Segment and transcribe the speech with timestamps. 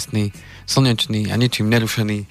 [0.00, 0.32] Krásny,
[0.64, 2.24] slnečný a ničím nerušený,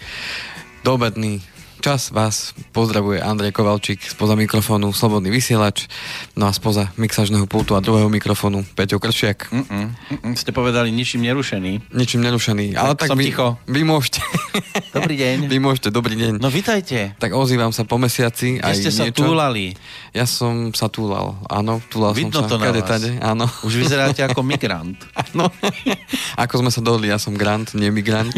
[0.81, 1.37] dobedný
[1.79, 5.87] čas vás pozdravuje Andrej Kovalčík spoza mikrofónu Slobodný vysielač,
[6.35, 9.47] no a spoza mixažného pultu a druhého mikrofónu Peťo Kršiak.
[9.47, 11.95] Mm-mm, mm-mm, ste povedali ničím nerušený.
[11.95, 13.55] Ničím nerušený, ale tak vy, ticho.
[13.63, 14.19] vy môžete.
[14.95, 15.47] Dobrý deň.
[15.47, 16.43] Vy môžete, dobrý deň.
[16.43, 17.15] No vitajte.
[17.15, 18.59] Tak ozývam sa po mesiaci.
[18.59, 19.23] Kde aj ste sa niečo.
[19.23, 19.71] túlali?
[20.11, 22.51] Ja som sa túlal, áno, túlal Vidno som sa.
[22.51, 22.89] to na Kade, vás.
[22.89, 23.45] tade, áno.
[23.67, 24.99] Už vyzeráte ako migrant.
[25.31, 25.47] áno.
[26.35, 28.33] Ako sme sa dohodli, ja som grant, nie migrant.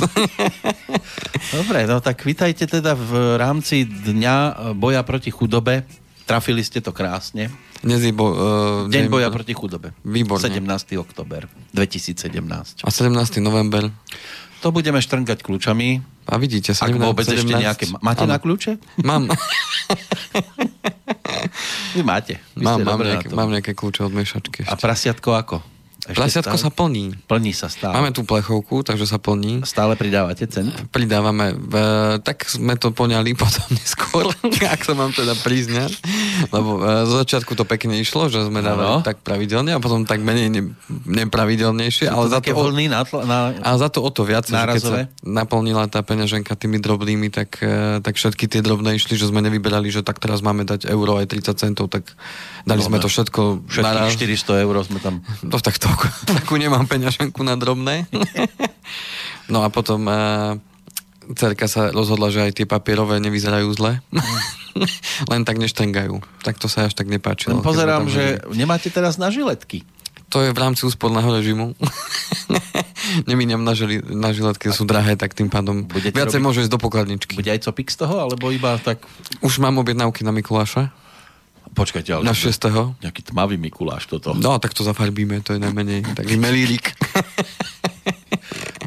[1.51, 5.83] Dobre, no tak vitajte teda v rámci Dňa e, boja proti chudobe.
[6.25, 7.51] Trafili ste to krásne.
[7.81, 8.37] Dnes je bo, uh,
[8.93, 9.89] Deň boja proti chudobe.
[10.05, 10.37] Výborne.
[10.37, 10.61] 17.
[11.01, 12.85] oktober 2017.
[12.85, 13.41] A 17.
[13.41, 13.89] november.
[14.61, 15.97] To budeme štrngať kľúčami.
[16.29, 17.85] A vidíte, 17, Ak vôbec 17, ešte nejaké...
[18.05, 18.31] Máte áno.
[18.31, 18.77] na kľúče?
[19.01, 19.33] Mám,
[21.95, 22.39] Vy máte.
[22.55, 24.63] Vy mám, mám, nejaké, mám nejaké kľúče od mešačky.
[24.65, 24.83] A Ešte.
[24.83, 25.57] prasiatko ako?
[26.01, 27.13] Ešte Plasiatko sa plní.
[27.29, 27.93] Plní sa stále.
[27.93, 29.61] Máme tu plechovku, takže sa plní.
[29.69, 30.73] Stále pridávate cent?
[30.89, 31.73] Pridávame, v,
[32.25, 34.33] tak sme to poňali potom neskôr,
[34.65, 35.93] ak sa mám teda priznať.
[36.49, 39.05] Lebo e, zo začiatku to pekne išlo, že sme dávali Áno.
[39.05, 40.61] tak pravidelne a potom tak menej ne,
[41.05, 42.09] nepravidelnejšie.
[42.09, 43.05] Sú Ale za to, o- vlny na,
[43.61, 47.61] ale za to o to viac, že keď sa naplnila tá peňaženka tými drobnými, tak,
[47.61, 51.21] e, tak všetky tie drobné išli, že sme nevyberali, že tak teraz máme dať euro
[51.21, 52.09] aj 30 centov, tak
[52.65, 53.05] dali sme Dobre.
[53.05, 53.41] to všetko
[53.81, 54.13] naraz.
[54.15, 55.21] 400 eur sme tam...
[55.45, 56.05] No tak toľko,
[56.41, 58.05] takú nemám peňaženku na drobné.
[59.53, 60.57] no a potom uh,
[61.35, 64.01] cerka sa rozhodla, že aj tie papierové nevyzerajú zle.
[65.31, 66.23] Len tak neštengajú.
[66.43, 67.59] Tak to sa až tak nepáčilo.
[67.59, 68.63] Len pozerám, že hodili.
[68.63, 69.83] nemáte teraz na žiletky.
[70.31, 71.75] To je v rámci úsporného režimu.
[73.27, 76.71] Nemíňam na, žili, na žiletky, sú drahé, tak tým pádom Budete viacej robiť- môže ísť
[76.71, 77.35] do pokladničky.
[77.35, 79.03] Bude aj copik z toho, alebo iba tak...
[79.43, 80.95] Už mám objednávky na Mikuláša,
[81.71, 82.23] Počkajte, ale...
[82.27, 82.51] na 6.
[82.99, 84.35] Nejaký tmavý Mikuláš toto.
[84.35, 86.03] No, tak to zafarbíme, to je najmenej.
[86.19, 86.91] Taký melírik.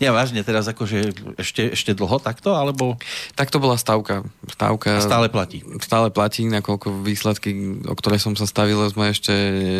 [0.04, 3.00] Nie, vážne, teraz akože ešte, ešte dlho takto, alebo
[3.32, 4.20] tak to bola stavka.
[4.52, 5.64] Stavka a stále platí?
[5.80, 9.32] stále platí, nakoľko výsledky, o ktoré som sa stavil, sme ešte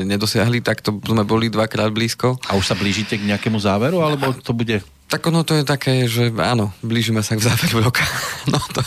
[0.08, 2.40] nedosiahli, tak to sme boli dvakrát blízko.
[2.48, 4.80] A už sa blížite k nejakému záveru, alebo to bude...
[5.12, 8.00] Tak ono to je také, že áno, blížime sa k záveru roka.
[8.44, 8.80] No to,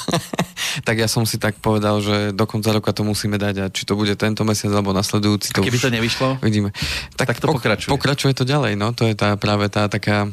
[0.85, 3.89] tak ja som si tak povedal, že do konca roka to musíme dať a či
[3.89, 5.53] to bude tento mesiac alebo nasledujúci.
[5.53, 6.27] A keby už to nevyšlo?
[6.41, 6.69] Vidíme.
[7.17, 7.89] Tak to pokračuje.
[7.89, 8.93] Pokračuje to ďalej, no.
[8.93, 10.29] To je tá práve tá taká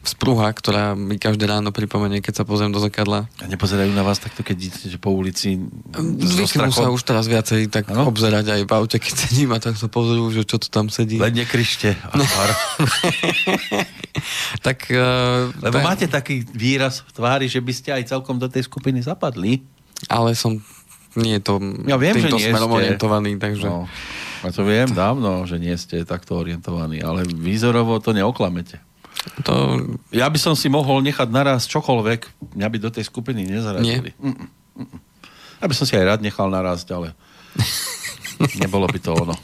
[0.00, 3.28] spruha, ktorá mi každé ráno pripomenie, keď sa pozriem do zrkadla.
[3.38, 5.60] A nepozerajú na vás takto, keď idete po ulici
[5.92, 8.08] so Zvyknú sa už teraz viacej tak Áno?
[8.08, 11.20] obzerať aj v aute, keď sedím a tak sa pozorujú, že čo to tam sedí.
[11.20, 11.94] Len nekryšte.
[12.16, 12.24] No.
[14.66, 18.66] tak, uh, Lebo máte taký výraz v tvári, že by ste aj celkom do tej
[18.66, 19.62] skupiny zapadli.
[20.10, 20.58] Ale som
[21.14, 21.54] nie je to
[21.84, 22.78] Ja viem, že týmto nie smerom ste.
[22.80, 23.68] orientovaný, takže...
[23.68, 23.84] No,
[24.42, 28.80] ja to viem dávno, že nie ste takto orientovaní, ale výzorovo to neoklamete.
[29.46, 29.78] To,
[30.10, 34.12] Ja by som si mohol nechať naraz čokoľvek, mňa by do tej skupiny nezaradili.
[34.18, 34.98] Mm, mm, mm.
[35.62, 37.14] Ja by som si aj rád nechal narazť, ale
[38.62, 39.36] nebolo by to ono.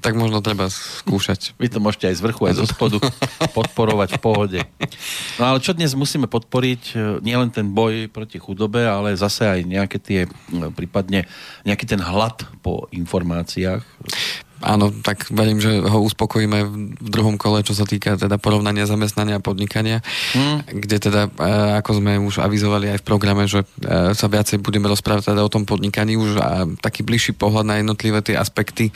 [0.00, 1.56] tak možno treba skúšať.
[1.60, 2.98] Vy to môžete aj z vrchu, aj zo spodu
[3.56, 4.60] podporovať v pohode.
[5.36, 6.82] No ale čo dnes musíme podporiť?
[6.92, 11.28] E, Nielen ten boj proti chudobe, ale zase aj nejaké tie, e, prípadne
[11.68, 13.84] nejaký ten hlad po informáciách.
[14.58, 16.58] Áno, tak verím, že ho uspokojíme
[16.98, 20.02] v druhom kole, čo sa týka teda porovnania zamestnania a podnikania,
[20.34, 20.82] Hm.
[20.82, 24.90] kde teda, e, ako sme už avizovali aj v programe, že e, sa viacej budeme
[24.90, 28.90] rozprávať teda o tom podnikaní už a taký bližší pohľad na jednotlivé tie aspekty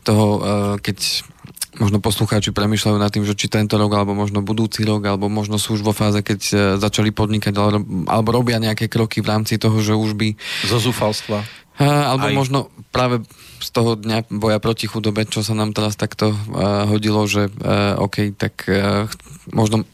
[0.00, 0.40] toho, e,
[0.80, 1.28] keď
[1.76, 5.56] možno poslucháči premyšľajú nad tým, že či tento rok, alebo možno budúci rok, alebo možno
[5.56, 6.40] sú už vo fáze, keď
[6.76, 10.36] začali podnikať, alebo, robia nejaké kroky v rámci toho, že už by
[10.68, 11.40] Zo zúfalstva.
[11.80, 12.28] alebo.
[12.28, 12.36] Aj.
[12.36, 13.24] možno práve
[13.62, 17.94] z toho dňa boja proti chudobe, čo sa nám teraz takto uh, hodilo, že uh,
[18.02, 19.06] OK, tak uh,
[19.54, 19.86] možno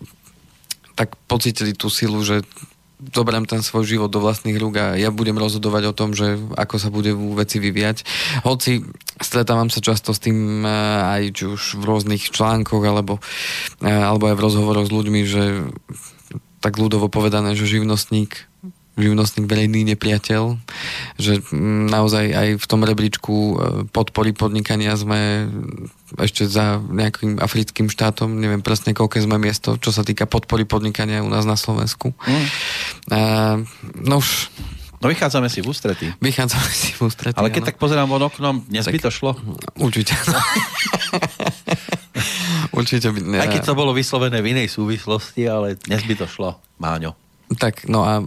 [0.96, 2.42] tak pocitili tú silu, že
[3.14, 6.76] zoberiem ten svoj život do vlastných rúk a ja budem rozhodovať o tom, že ako
[6.82, 8.02] sa bude veci vyvíjať.
[8.42, 8.82] Hoci
[9.22, 13.22] stretávam sa často s tým aj či už v rôznych článkoch alebo,
[13.78, 15.70] alebo aj v rozhovoroch s ľuďmi, že
[16.58, 18.47] tak ľudovo povedané, že živnostník
[18.98, 20.58] živnostník verejný nepriateľ,
[21.16, 23.54] že mm, naozaj aj v tom rebríčku e,
[23.88, 25.46] podpory podnikania sme
[26.16, 31.22] ešte za nejakým africkým štátom, neviem presne koľké sme miesto, čo sa týka podpory podnikania
[31.22, 32.12] u nás na Slovensku.
[32.18, 32.46] Hm.
[33.08, 33.18] A,
[33.96, 34.50] no už
[34.98, 36.10] No vychádzame si v ústretí.
[36.18, 37.38] vychádzame si v ústretí.
[37.38, 37.68] Ale keď áno.
[37.70, 39.38] tak pozerám von oknom, dnes Tak- by to šlo.
[39.78, 40.10] Určite.
[42.74, 43.38] Určite by...
[43.38, 46.58] Aj keď to bolo vyslovené v inej súvislosti, ale dnes by to šlo.
[46.78, 47.14] Máňo.
[47.48, 48.24] Tak, no a e,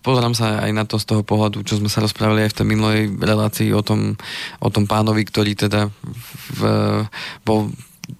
[0.00, 2.66] pozerám sa aj na to z toho pohľadu, čo sme sa rozprávali aj v tej
[2.66, 4.16] minulej relácii o tom,
[4.64, 5.92] o tom pánovi, ktorý teda
[6.56, 6.60] v,
[7.44, 7.68] bol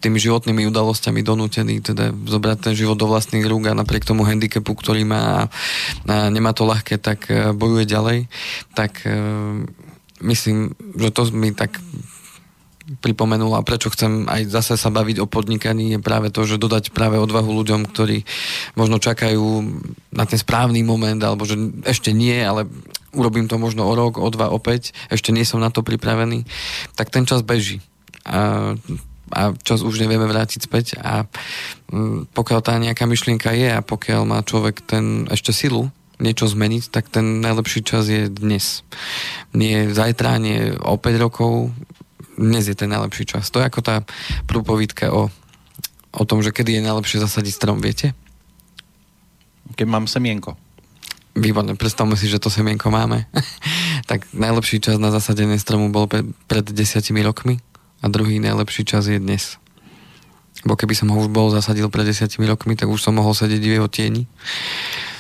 [0.05, 4.77] tými životnými udalosťami donútený teda zobrať ten život do vlastných rúk a napriek tomu handicapu,
[4.77, 5.49] ktorý má
[6.05, 8.29] a, nemá to ľahké, tak e, bojuje ďalej,
[8.77, 9.17] tak e,
[10.21, 11.81] myslím, že to mi tak
[13.05, 16.91] pripomenul a prečo chcem aj zase sa baviť o podnikaní je práve to, že dodať
[16.97, 18.25] práve odvahu ľuďom, ktorí
[18.75, 19.45] možno čakajú
[20.13, 22.65] na ten správny moment alebo že ešte nie, ale
[23.13, 26.49] urobím to možno o rok, o dva, o päť, ešte nie som na to pripravený,
[26.97, 27.85] tak ten čas beží.
[28.25, 28.73] A
[29.29, 31.29] a čas už nevieme vrátiť späť a
[31.93, 36.91] mm, pokiaľ tá nejaká myšlienka je a pokiaľ má človek ten ešte silu niečo zmeniť,
[36.91, 38.83] tak ten najlepší čas je dnes.
[39.55, 41.71] Nie zajtra, nie o 5 rokov,
[42.39, 43.51] dnes je ten najlepší čas.
[43.51, 44.07] To je ako tá
[44.47, 45.27] prúpovidka o,
[46.15, 48.15] o tom, že kedy je najlepšie zasadiť strom, viete?
[49.75, 50.55] Keď mám semienko.
[51.39, 53.27] Výborne, predstavme si, že to semienko máme.
[54.11, 57.61] tak najlepší čas na zasadenie stromu bol pre, pred desiatimi rokmi
[58.01, 59.59] a druhý najlepší čas je dnes.
[60.67, 63.63] Bo keby som ho už bol zasadil pred desiatimi rokmi, tak už som mohol sedieť
[63.63, 64.27] v jeho tieni.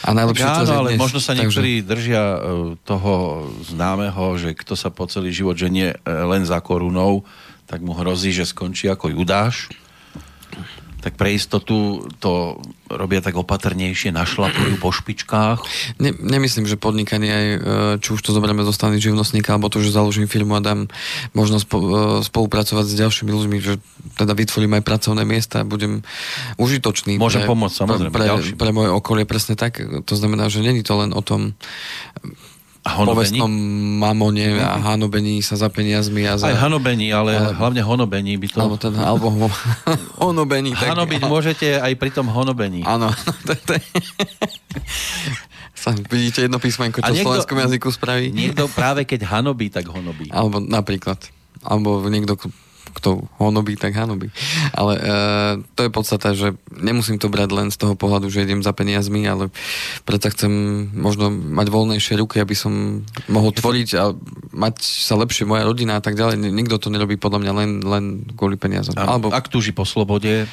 [0.02, 1.02] A najlepší ja, čas je ale dnes.
[1.02, 1.90] možno sa niektorí Takže...
[1.90, 2.38] držia e,
[2.82, 3.14] toho
[3.66, 7.26] známeho, že kto sa po celý život ženie e, len za korunou,
[7.66, 9.70] tak mu hrozí, že skončí ako Judáš
[11.08, 12.60] tak pre istotu to
[12.92, 15.64] robia tak opatrnejšie, našlapujú po špičkách.
[15.96, 17.58] Ne, nemyslím, že podnikanie aj, e,
[18.04, 20.92] či už to zoberieme zo strany živnostníka, alebo to, že založím firmu a dám
[21.32, 21.72] možnosť e,
[22.28, 23.80] spolupracovať s ďalšími ľuďmi, že
[24.20, 26.04] teda vytvorím aj pracovné miesta a budem
[26.60, 27.16] užitočný.
[27.16, 29.80] Môžem pre, pomôcť, samozrejme, pre, pre moje okolie presne tak.
[29.80, 31.56] To znamená, že není to len o tom
[32.84, 33.50] povestnom
[33.98, 36.24] mamone a hanobení sa za peniazmi.
[36.24, 36.48] A za...
[36.48, 38.58] Aj hanobení, ale, ale hlavne honobení by to...
[38.62, 39.28] Alebo teda, alebo
[40.24, 40.72] honobení.
[40.78, 40.94] Tak...
[40.94, 42.86] Hanobiť môžete aj pri tom honobení.
[42.86, 43.10] Áno.
[45.78, 48.30] sa, vidíte jedno písmenko, čo niekto, v slovenskom jazyku spraví?
[48.34, 50.30] Niekto práve keď hanobí, tak honobí.
[50.30, 51.18] Alebo napríklad.
[51.62, 52.38] Alebo niekto,
[52.94, 54.32] kto honobí, tak hanobí.
[54.72, 55.02] Ale e,
[55.76, 59.24] to je podstata, že nemusím to brať len z toho pohľadu, že idem za peniazmi,
[59.28, 59.52] ale
[60.08, 60.50] preto chcem
[60.92, 64.12] možno mať voľnejšie ruky, aby som mohol tvoriť a
[64.52, 66.40] mať sa lepšie moja rodina a tak ďalej.
[66.40, 68.04] Nikto to nerobí podľa mňa len, len
[68.34, 68.96] kvôli peniazom.
[68.96, 69.30] A, Alebo...
[69.30, 70.48] Ak túži po slobode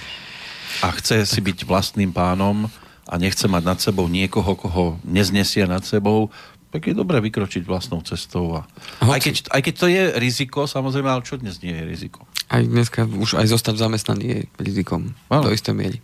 [0.83, 2.67] a chce si byť vlastným pánom
[3.05, 6.33] a nechce mať nad sebou niekoho, koho neznesie nad sebou,
[6.75, 8.60] tak je dobré vykročiť vlastnou cestou.
[8.60, 8.68] A...
[9.00, 12.27] Aj, keď, aj keď to je riziko, samozrejme, ale čo dnes nie je riziko?
[12.51, 15.48] Aj dneska už aj zostať zamestnaný je rizikom ano.
[15.48, 16.04] do isté miery.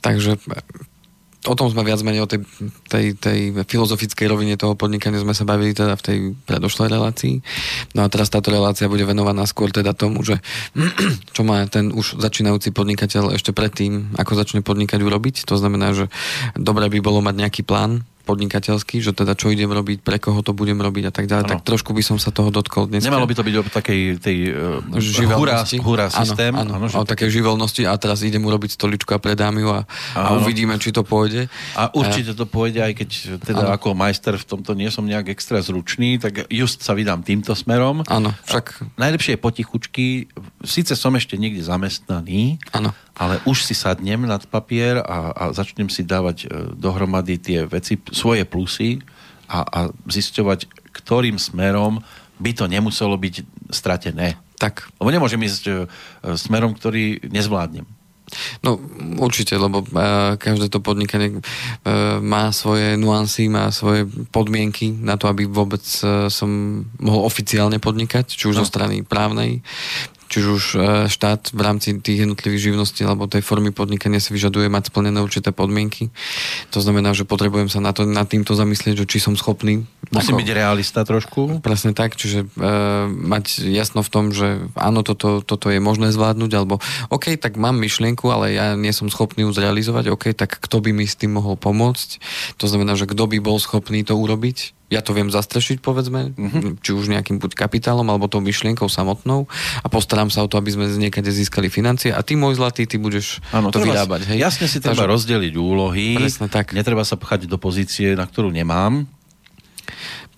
[0.00, 0.40] Takže
[1.44, 2.40] o tom sme viac menej o tej,
[2.88, 7.44] tej, tej filozofickej rovine toho podnikania sme sa bavili teda v tej predošlej relácii.
[7.92, 10.40] No a teraz táto relácia bude venovaná skôr teda tomu, že
[11.36, 15.44] čo má ten už začínajúci podnikateľ ešte predtým, ako začne podnikať urobiť.
[15.52, 16.08] To znamená, že
[16.56, 20.52] dobre by bolo mať nejaký plán, podnikateľský, že teda čo idem robiť, pre koho to
[20.52, 21.52] budem robiť a tak ďalej, ano.
[21.56, 23.00] tak trošku by som sa toho dotkol dnes.
[23.00, 26.52] Nemalo by to byť o takej tej uh, hurá, hurá systém.
[26.52, 30.36] Áno, áno, o takej živelnosti a teraz idem urobiť stoličku a predám ju a, a
[30.36, 31.48] uvidíme, či to pôjde.
[31.72, 33.08] A určite to pôjde, aj keď
[33.40, 33.76] teda ano.
[33.80, 38.04] ako majster v tomto nie som nejak extra zručný, tak just sa vydám týmto smerom.
[38.04, 38.92] Áno, však...
[39.00, 40.06] A najlepšie je potichučky,
[40.60, 45.90] síce som ešte niekde zamestnaný, Áno ale už si sadnem nad papier a, a začnem
[45.90, 48.98] si dávať e, dohromady tie veci, svoje plusy
[49.46, 52.02] a, a zisťovať, ktorým smerom
[52.38, 53.34] by to nemuselo byť
[53.70, 54.34] stratené.
[54.58, 54.90] Tak.
[54.98, 55.74] Lebo nemôžem ísť e,
[56.34, 57.86] smerom, ktorý nezvládnem.
[58.60, 58.76] No
[59.24, 65.32] určite, lebo uh, každé to podnikanie uh, má svoje nuancy, má svoje podmienky na to,
[65.32, 68.60] aby vôbec uh, som mohol oficiálne podnikať, či už no.
[68.62, 69.64] zo strany právnej,
[70.28, 74.68] či už e, štát v rámci tých jednotlivých živností alebo tej formy podnikania si vyžaduje
[74.68, 76.12] mať splnené určité podmienky.
[76.76, 79.88] To znamená, že potrebujem sa na to, nad týmto zamyslieť, že či som schopný.
[80.12, 81.64] Musím ako, byť realista trošku.
[81.64, 82.68] Presne tak, čiže e,
[83.08, 87.80] mať jasno v tom, že áno, toto, toto je možné zvládnuť, alebo OK, tak mám
[87.80, 91.34] myšlienku, ale ja nie som schopný ju zrealizovať, OK, tak kto by mi s tým
[91.40, 92.20] mohol pomôcť?
[92.60, 94.77] To znamená, že kto by bol schopný to urobiť?
[94.88, 96.80] Ja to viem zastrešiť, povedzme, mm-hmm.
[96.80, 99.44] či už nejakým buď kapitálom, alebo tou myšlienkou samotnou
[99.84, 102.88] a postaram sa o to, aby sme z niekade získali financie a ty, môj zlatý,
[102.88, 104.32] ty budeš ano, to vyrábať.
[104.32, 104.38] Hej?
[104.40, 106.72] Jasne si treba Takže, rozdeliť úlohy, presne tak.
[106.72, 109.04] netreba sa pchať do pozície, na ktorú nemám.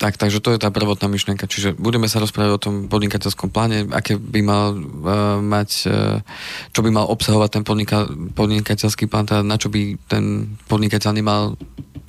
[0.01, 1.45] Tak, takže to je tá prvotná myšlienka.
[1.45, 6.25] Čiže budeme sa rozprávať o tom podnikateľskom pláne, aké by mal uh, mať, uh,
[6.73, 11.43] čo by mal obsahovať ten podnika, podnikateľský plán, teda na čo by ten podnikateľ nemal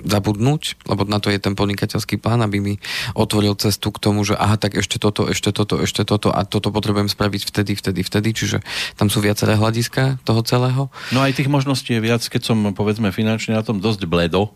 [0.02, 2.74] zabudnúť, lebo na to je ten podnikateľský plán, aby mi
[3.14, 6.74] otvoril cestu k tomu, že aha, tak ešte toto, ešte toto, ešte toto a toto
[6.74, 8.58] potrebujem spraviť vtedy, vtedy, vtedy, čiže
[8.98, 10.82] tam sú viaceré hľadiska toho celého.
[11.14, 14.52] No aj tých možností je viac, keď som povedzme finančne na tom dosť bledo,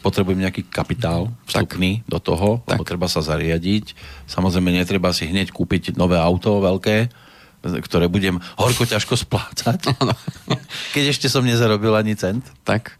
[0.00, 2.08] potrebujem nejaký kapitál vstupný tak.
[2.08, 2.78] do toho, tak.
[2.78, 3.92] lebo treba sa zariadiť.
[4.30, 7.10] Samozrejme, netreba si hneď kúpiť nové auto veľké,
[7.58, 9.90] ktoré budem horko ťažko splácať.
[10.94, 12.46] Keď ešte som nezarobil ani cent.
[12.62, 12.94] Tak.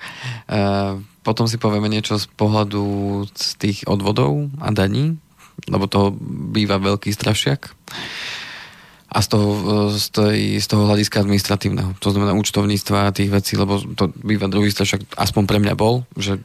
[0.50, 0.98] Uh,
[1.28, 2.80] potom si povieme niečo z pohľadu
[3.36, 5.20] z tých odvodov a daní,
[5.68, 7.68] lebo to býva veľký strašiak.
[9.12, 9.48] A z toho,
[9.92, 14.48] z, tej, z toho hľadiska administratívneho, to znamená účtovníctva a tých vecí, lebo to býva
[14.48, 16.40] druhý strašiak, aspoň pre mňa bol, že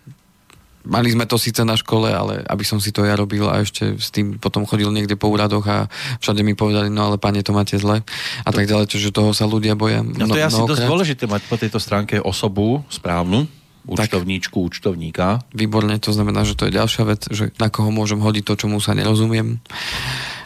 [0.83, 3.95] mali sme to síce na škole, ale aby som si to ja robil a ešte
[3.95, 5.87] s tým potom chodil niekde po úradoch a
[6.19, 8.03] všade mi povedali, no ale pane, to máte zle
[8.43, 10.03] a tak ďalej, čiže toho sa ľudia boja.
[10.03, 13.47] No to je asi dosť dôležité mať po tejto stránke osobu správnu,
[13.87, 15.27] účtovníčku, tak, účtovníka.
[15.51, 18.79] Výborne, to znamená, že to je ďalšia vec, že na koho môžem hodiť to, čomu
[18.79, 19.59] sa nerozumiem.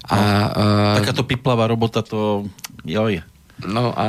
[0.07, 2.47] A, no, uh, takáto piplavá robota to
[2.87, 3.21] joj,
[3.65, 4.07] No a, a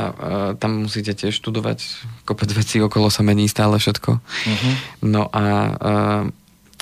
[0.60, 1.80] tam musíte tiež študovať
[2.28, 4.20] kopec vecí, okolo sa mení stále všetko.
[4.20, 4.72] Uh-huh.
[5.08, 5.92] No a, a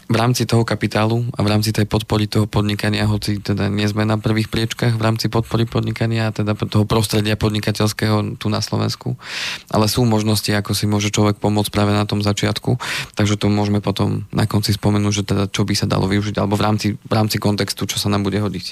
[0.06, 4.06] v rámci toho kapitálu a v rámci tej podpory toho podnikania, hoci teda nie sme
[4.06, 9.18] na prvých priečkách v rámci podpory podnikania a teda toho prostredia podnikateľského tu na Slovensku,
[9.66, 12.78] ale sú možnosti, ako si môže človek pomôcť práve na tom začiatku,
[13.18, 16.54] takže to môžeme potom na konci spomenúť, že teda čo by sa dalo využiť, alebo
[16.54, 18.66] v rámci, v rámci kontextu, čo sa nám bude hodiť.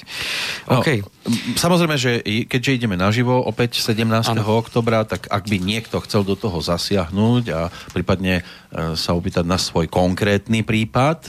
[0.71, 1.14] No, OK.
[1.57, 4.37] Samozrejme, že keďže ideme naživo opäť 17.
[4.37, 4.61] Ano.
[4.61, 8.43] oktobra, tak ak by niekto chcel do toho zasiahnuť a prípadne e,
[8.93, 11.25] sa opýtať na svoj konkrétny prípad,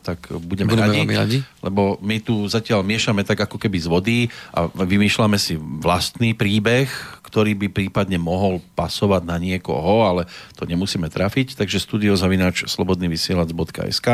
[0.00, 4.18] tak budeme, budeme radi, radi, lebo my tu zatiaľ miešame tak ako keby z vody
[4.54, 6.88] a vymýšľame si vlastný príbeh,
[7.26, 10.24] ktorý by prípadne mohol pasovať na niekoho, ale
[10.56, 14.08] to nemusíme trafiť, takže studiozavináč slobodnyvysielac.sk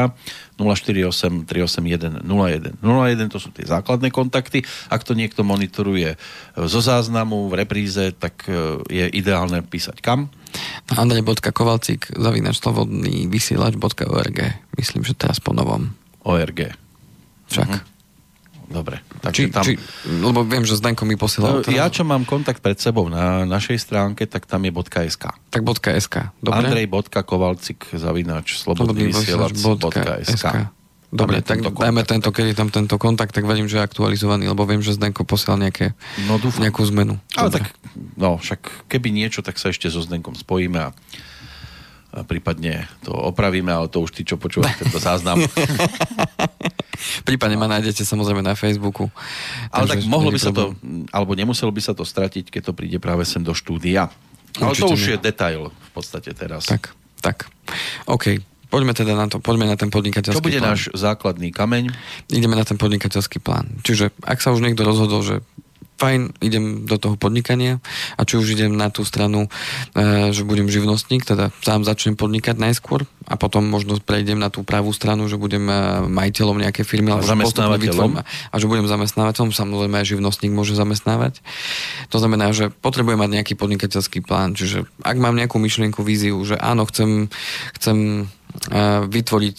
[0.59, 4.65] 048 381 01 01, to sú tie základné kontakty.
[4.89, 6.17] Ak to niekto monitoruje
[6.57, 10.33] zo záznamu v repríze, tak eh, je ideálne písať kam?
[10.93, 14.39] Andrej.kovalcik zavinač slobodný vysielač.org
[14.77, 15.93] Myslím, že teraz po novom.
[16.25, 16.73] ORG.
[17.49, 17.69] Však.
[17.69, 17.91] Uh-huh.
[18.73, 19.05] Dobre.
[19.21, 19.61] Tak či, tam...
[19.61, 19.77] či,
[20.09, 21.61] lebo viem, že Zdenko mi posielal.
[21.61, 24.73] No, ja, čo mám kontakt pred sebou na našej stránke, tak tam je
[25.13, 25.29] .sk.
[25.53, 26.33] Tak .sk.
[26.41, 26.73] Dobre.
[26.73, 30.73] Andrej.kovalcik zavinač slobodný vysielač.sk.
[31.13, 34.49] Dobre, tak tento dajme tento, keď je tam tento kontakt, tak verím, že je aktualizovaný,
[34.49, 35.93] lebo viem, že Zdenko posiel nejaké,
[36.25, 37.21] no, nejakú zmenu.
[37.37, 37.69] Ale Dobre.
[37.69, 37.77] tak,
[38.17, 40.89] no, však keby niečo, tak sa ešte so Zdenkom spojíme a,
[42.17, 45.37] a prípadne to opravíme, ale to už ty, čo počúvaš tento záznam.
[47.29, 49.13] prípadne ma nájdete samozrejme na Facebooku.
[49.69, 50.73] Ale tak mohlo by sa to,
[51.13, 54.09] alebo nemuselo by sa to stratiť, keď to príde práve sem do štúdia.
[54.57, 55.13] Ale Určite to už nie.
[55.13, 56.65] je detail v podstate teraz.
[56.65, 57.53] Tak, tak.
[58.09, 58.52] OK.
[58.73, 60.41] Poďme teda na to, poďme na ten podnikateľský plán.
[60.41, 60.73] Čo bude plán.
[60.73, 61.93] náš základný kameň?
[62.33, 63.69] Ideme na ten podnikateľský plán.
[63.85, 65.45] Čiže ak sa už niekto rozhodol, že
[66.03, 67.79] fajn, idem do toho podnikania.
[68.19, 69.47] A či už idem na tú stranu,
[69.95, 74.67] e, že budem živnostník, teda sám začnem podnikať najskôr a potom možno prejdem na tú
[74.67, 75.75] pravú stranu, že budem e,
[76.11, 78.19] majiteľom nejakej firmy alebo zamestnávateľom?
[78.23, 81.39] a že budem zamestnávateľom, samozrejme aj živnostník môže zamestnávať.
[82.11, 86.59] To znamená, že potrebujem mať nejaký podnikateľský plán, čiže ak mám nejakú myšlienku, víziu, že
[86.59, 87.31] áno, chcem,
[87.79, 88.27] chcem
[88.67, 89.59] e, vytvoriť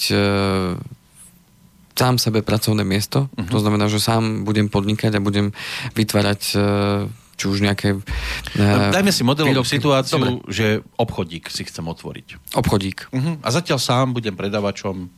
[1.94, 3.30] sám sebe pracovné miesto.
[3.34, 3.50] Uh-huh.
[3.54, 5.54] To znamená, že sám budem podnikať a budem
[5.94, 6.62] vytvárať uh,
[7.34, 7.98] či už nejaké...
[8.58, 9.78] Uh, Dajme si modelovú výrobky.
[9.78, 10.54] situáciu, Dobre.
[10.54, 10.66] že
[10.98, 12.58] obchodík si chcem otvoriť.
[12.58, 13.10] Obchodík.
[13.10, 13.42] Uh-huh.
[13.42, 15.10] A zatiaľ sám budem predavačom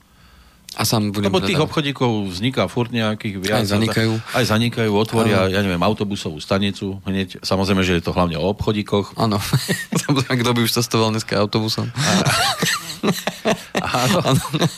[0.75, 3.63] a sám budem Lebo tých obchodíkov vzniká furt nejakých viac.
[3.63, 4.19] Aj zanikajú.
[4.35, 7.39] Aj zanikajú, otvoria, ja neviem, autobusovú stanicu hneď.
[7.39, 9.15] Samozrejme, že je to hlavne o obchodíkoch.
[9.15, 9.39] Áno.
[10.03, 11.87] Samozrejme, kto by už cestoval dneska autobusom.
[13.79, 14.19] Áno.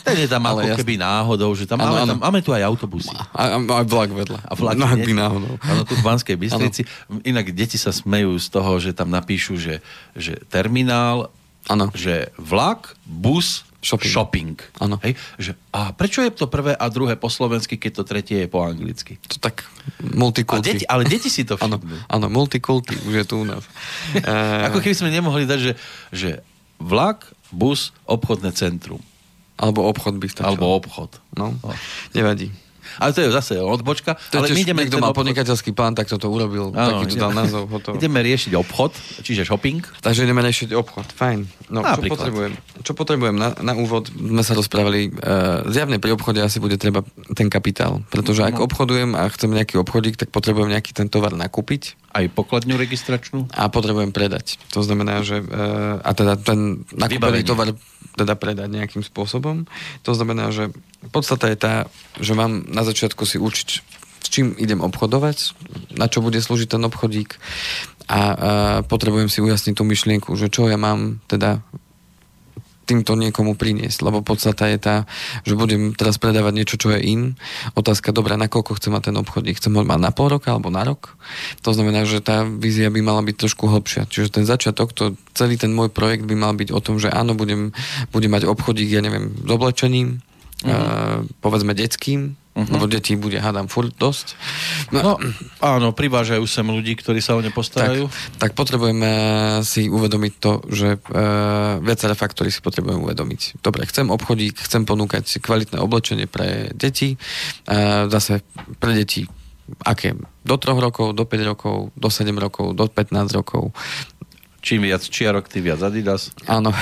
[0.06, 0.80] Ten je tam Ale ako jasný.
[0.84, 2.12] keby náhodou, že tam, ano, máme, ano.
[2.14, 3.14] Tam, máme tu aj autobusy.
[3.34, 4.38] A, aj vlak vedľa.
[4.44, 5.54] A vlak, no, by náhodou.
[5.62, 6.82] Áno, tu v Banskej Bystrici.
[7.08, 7.22] Ano.
[7.26, 9.80] Inak deti sa smejú z toho, že tam napíšu, že,
[10.14, 11.32] že terminál,
[11.66, 11.90] ano.
[11.94, 14.10] že vlak, bus, Shopping.
[14.10, 14.56] Shopping.
[14.82, 14.98] Áno.
[15.06, 15.14] Hej?
[15.38, 18.66] Že, a prečo je to prvé a druhé po slovensky, keď to tretie je po
[18.66, 19.22] anglicky?
[19.30, 19.62] To tak
[20.02, 20.82] multikulty.
[20.82, 22.10] Deti, ale deti si to všimnú.
[22.10, 23.62] Áno, multikulty, už je tu u nás.
[24.68, 25.72] Ako keby sme nemohli dať, že,
[26.10, 26.30] že
[26.82, 28.98] vlak, bus, obchodné centrum.
[29.58, 30.54] Alebo obchod by stačil.
[30.54, 31.18] Alebo obchod.
[31.34, 31.74] No, no.
[32.14, 32.50] nevadí.
[32.98, 34.18] Ale to je zase odbočka.
[34.34, 36.74] To ale my ideme niekto má podnikateľský plán, tak toto urobil.
[36.74, 37.70] Áno, taký to dal názov.
[37.70, 37.94] Hotovo.
[37.94, 39.80] Ideme riešiť obchod, čiže shopping.
[40.02, 41.06] Takže ideme riešiť obchod.
[41.14, 41.70] Fajn.
[41.70, 42.52] No, čo potrebujem?
[42.82, 43.36] Čo potrebujem?
[43.38, 45.14] Na, na úvod sme sa rozprávali.
[45.14, 47.06] Uh, zjavne pri obchode asi bude treba
[47.38, 48.02] ten kapitál.
[48.10, 48.66] Pretože ak no.
[48.66, 51.94] obchodujem a chcem nejaký obchodík, tak potrebujem nejaký ten tovar nakúpiť.
[52.08, 53.52] Aj pokladňu registračnú?
[53.52, 54.56] A potrebujem predať.
[54.72, 57.76] To znamená, že uh, a teda ten nakúpený tovar
[58.18, 59.68] teda predať nejakým spôsobom.
[60.02, 60.74] To znamená, že
[61.14, 61.74] podstata je tá,
[62.18, 63.68] že mám na začiatku si učiť,
[64.24, 65.54] s čím idem obchodovať,
[65.94, 67.38] na čo bude slúžiť ten obchodík
[68.08, 68.20] a, a
[68.82, 71.62] potrebujem si ujasniť tú myšlienku, že čo ja mám teda
[72.88, 74.96] týmto niekomu priniesť, lebo podstata je tá,
[75.44, 77.36] že budem teraz predávať niečo, čo je in.
[77.76, 79.60] Otázka, dobrá, na koľko chcem mať ten obchodník?
[79.60, 81.20] Chcem ho mať na pol roka alebo na rok?
[81.60, 84.08] To znamená, že tá vízia by mala byť trošku hlbšia.
[84.08, 87.36] Čiže ten začiatok, to, celý ten môj projekt by mal byť o tom, že áno,
[87.36, 87.76] budem,
[88.08, 90.24] budem mať obchodík, ja neviem, s oblečením,
[90.64, 90.72] uh-huh.
[90.72, 92.74] uh, povedzme detským, uh-huh.
[92.74, 94.34] lebo detí bude, hádam, furt dosť.
[94.90, 95.12] No, no
[95.62, 98.10] áno, privážajú sem ľudí, ktorí sa o ne postarajú.
[98.10, 99.10] Tak, tak potrebujeme
[99.62, 103.62] si uvedomiť to, že uh, viaceré faktory si potrebujeme uvedomiť.
[103.62, 108.42] Dobre, chcem obchodík, chcem ponúkať kvalitné oblečenie pre deti, uh, zase
[108.82, 109.30] pre deti
[109.84, 110.16] aké?
[110.44, 113.76] Do 3 rokov, do 5 rokov, do 7 rokov, do 15 rokov.
[114.58, 116.34] Čím viac čiarok, tým viac Adidas.
[116.50, 116.74] Áno.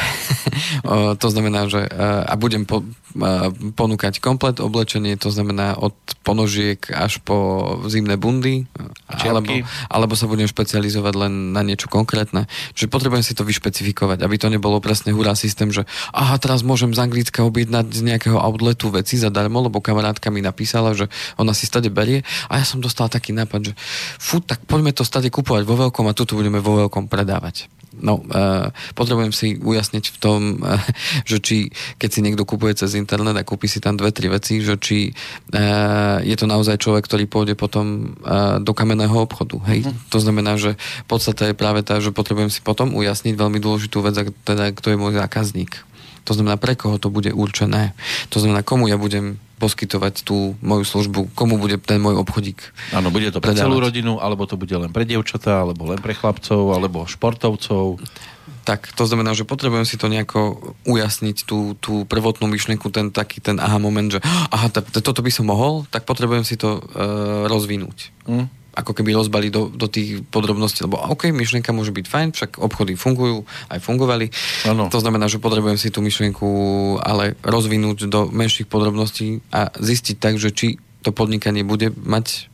[1.23, 1.85] to znamená, že
[2.25, 2.87] a budem po,
[3.75, 7.37] ponúkať komplet oblečenie, to znamená od ponožiek až po
[7.89, 8.69] zimné bundy.
[9.09, 12.51] Alebo, alebo sa budem špecializovať len na niečo konkrétne.
[12.77, 16.93] Čiže potrebujem si to vyšpecifikovať, aby to nebolo presne hurá systém, že aha, teraz môžem
[16.93, 21.09] z Anglicka objednať z nejakého outletu veci zadarmo, lebo kamarátka mi napísala, že
[21.41, 23.79] ona si stade berie a ja som dostal taký nápad, že
[24.21, 27.71] fú, tak poďme to stade kupovať vo veľkom a tuto budeme vo veľkom predávať.
[28.01, 30.77] No, uh, potrebujem si ujasniť v tom, uh,
[31.25, 31.57] že či,
[31.97, 35.13] keď si niekto kupuje cez internet a kúpi si tam dve, tri veci, že či
[35.57, 39.57] uh, je to naozaj človek, ktorý pôjde potom uh, do kamenného obchodu.
[39.73, 39.89] Hej?
[39.89, 39.97] Uh-huh.
[40.13, 40.77] To znamená, že
[41.09, 45.01] podstata je práve tá, že potrebujem si potom ujasniť veľmi dôležitú vec, teda kto je
[45.01, 45.73] môj zákazník.
[46.27, 47.95] To znamená, pre koho to bude určené.
[48.35, 52.61] To znamená, komu ja budem poskytovať tú moju službu, komu bude ten môj obchodík.
[52.93, 53.65] Áno, bude to pre predávať.
[53.65, 58.01] celú rodinu, alebo to bude len pre dievčatá, alebo len pre chlapcov, alebo športovcov.
[58.67, 63.39] Tak, to znamená, že potrebujem si to nejako ujasniť, tú, tú prvotnú myšlienku, ten taký
[63.39, 67.47] ten aha moment, že aha, t- toto by som mohol, tak potrebujem si to uh,
[67.47, 68.13] rozvinúť.
[68.27, 72.51] Mm ako keby rozbali do, do tých podrobností, lebo OK, myšlienka môže byť fajn, však
[72.61, 74.29] obchody fungujú, aj fungovali.
[74.69, 74.93] Ano.
[74.93, 76.47] To znamená, že potrebujem si tú myšlienku
[77.01, 82.53] ale rozvinúť do menších podrobností a zistiť tak, že či to podnikanie bude mať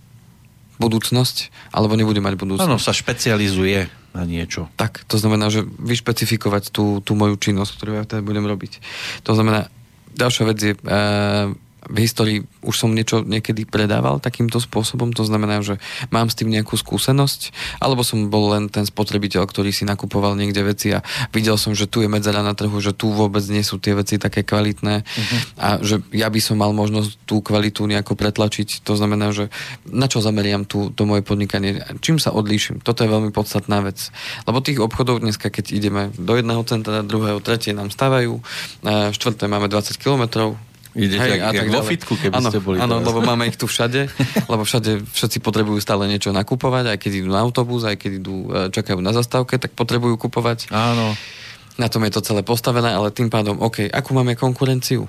[0.79, 2.69] budúcnosť, alebo nebude mať budúcnosť.
[2.71, 4.69] Áno, sa špecializuje na niečo.
[4.77, 8.83] Tak, to znamená, že vyšpecifikovať tú, tú moju činnosť, ktorú ja teda budem robiť.
[9.25, 9.73] To znamená,
[10.13, 10.81] ďalšia vec je, e,
[11.91, 15.83] v histórii už som niečo niekedy predával takýmto spôsobom, to znamená, že
[16.15, 17.51] mám s tým nejakú skúsenosť,
[17.83, 21.03] alebo som bol len ten spotrebiteľ, ktorý si nakupoval niekde veci a
[21.35, 24.15] videl som, že tu je medzera na trhu, že tu vôbec nie sú tie veci
[24.23, 25.41] také kvalitné uh-huh.
[25.59, 28.87] a že ja by som mal možnosť tú kvalitu nejako pretlačiť.
[28.87, 29.51] To znamená, že
[29.89, 32.79] na čo zameriam tú, to moje podnikanie, čím sa odlíšim.
[32.79, 34.15] Toto je veľmi podstatná vec.
[34.47, 38.39] Lebo tých obchodov dneska, keď ideme do jedného centra, druhého, tretie nám stávajú,
[39.13, 40.55] štvrté máme 20 kilometrov,
[40.93, 42.77] Idete Hej, jak, jak vo fitku, keby ano, ste boli.
[42.77, 44.13] Áno, lebo máme ich tu všade,
[44.53, 48.37] lebo všade všetci potrebujú stále niečo nakupovať, aj keď idú na autobus, aj keď idú,
[48.53, 50.69] e, čakajú na zastávke, tak potrebujú kupovať.
[50.69, 51.17] Áno.
[51.81, 55.09] Na tom je to celé postavené, ale tým pádom, OK, akú máme konkurenciu?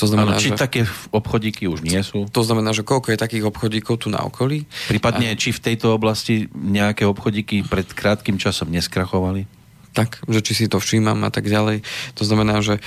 [0.00, 2.24] To znamená, ano, či že, také obchodíky už nie sú?
[2.32, 4.64] To znamená, že koľko je takých obchodíkov tu na okolí?
[4.88, 5.38] Prípadne, a...
[5.38, 9.44] či v tejto oblasti nejaké obchodíky pred krátkým časom neskrachovali?
[9.92, 11.84] Tak, že či si to všímam a tak ďalej.
[12.16, 12.82] To znamená, že e,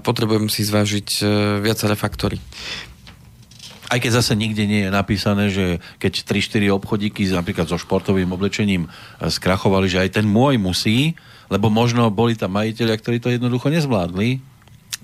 [0.00, 1.24] potrebujem si zvážiť e,
[1.60, 2.38] viaceré faktory.
[3.86, 8.86] Aj keď zase nikde nie je napísané, že keď 3-4 obchodíky napríklad so športovým oblečením
[8.86, 8.88] e,
[9.30, 11.18] skrachovali, že aj ten môj musí,
[11.50, 14.42] lebo možno boli tam majiteľia, ktorí to jednoducho nezvládli.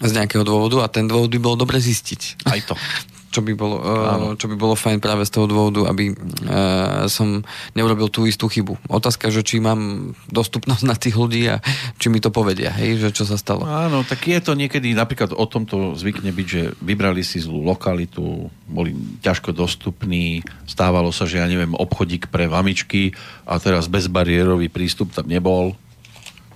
[0.03, 2.47] Z nejakého dôvodu a ten dôvod by bolo dobre zistiť.
[2.47, 2.75] Aj to.
[3.33, 7.41] čo by bolo, uh, čo by bolo fajn práve z toho dôvodu, aby uh, som
[7.73, 8.77] neurobil tú istú chybu.
[8.93, 11.65] Otázka, že či mám dostupnosť na tých ľudí a
[11.97, 13.65] či mi to povedia, hej, že čo sa stalo.
[13.65, 18.53] Áno, tak je to niekedy, napríklad o tomto zvykne byť, že vybrali si zlú lokalitu,
[18.69, 18.93] boli
[19.25, 23.17] ťažko dostupní, stávalo sa, že ja neviem, obchodík pre mamičky
[23.49, 25.73] a teraz bezbariérový prístup tam nebol,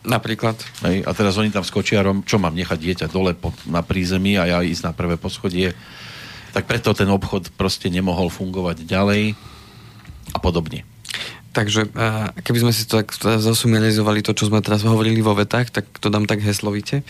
[0.06, 0.54] Napríklad.
[0.86, 4.38] Hej, a teraz oni tam s kočiarom, čo mám nechať dieťa dole po, na prízemí
[4.38, 5.74] a ja ísť na prvé poschodie
[6.56, 9.36] tak preto ten obchod proste nemohol fungovať ďalej
[10.32, 10.88] a podobne.
[11.52, 11.88] Takže
[12.44, 16.12] keby sme si to tak zasumializovali to, čo sme teraz hovorili vo vetách, tak to
[16.12, 17.00] dám tak heslovite.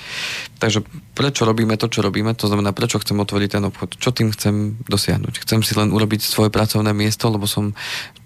[0.62, 0.86] Takže
[1.18, 2.30] prečo robíme to, čo robíme?
[2.38, 3.98] To znamená, prečo chcem otvoriť ten obchod?
[3.98, 5.42] Čo tým chcem dosiahnuť?
[5.42, 7.74] Chcem si len urobiť svoje pracovné miesto, lebo som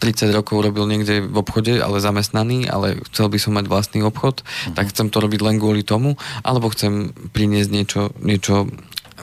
[0.04, 4.44] 30 rokov robil niekde v obchode, ale zamestnaný, ale chcel by som mať vlastný obchod,
[4.44, 4.76] uh-huh.
[4.76, 8.68] tak chcem to robiť len kvôli tomu, alebo chcem priniesť niečo, niečo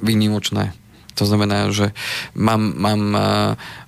[0.01, 0.73] výnimočné
[1.17, 1.97] to znamená, že
[2.38, 3.01] mám, mám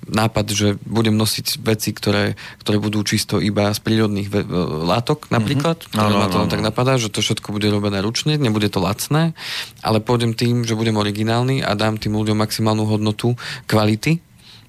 [0.10, 2.34] nápad, že budem nosiť veci, ktoré,
[2.66, 4.48] ktoré budú čisto iba z prírodných ve-
[4.90, 5.86] látok napríklad.
[5.86, 5.96] Mm-hmm.
[5.96, 6.50] No, no, ma to no.
[6.50, 9.38] tak napadá, že to všetko bude robené ručne, nebude to lacné,
[9.86, 13.38] ale pôjdem tým, že budem originálny a dám tým ľuďom maximálnu hodnotu
[13.70, 14.18] kvality,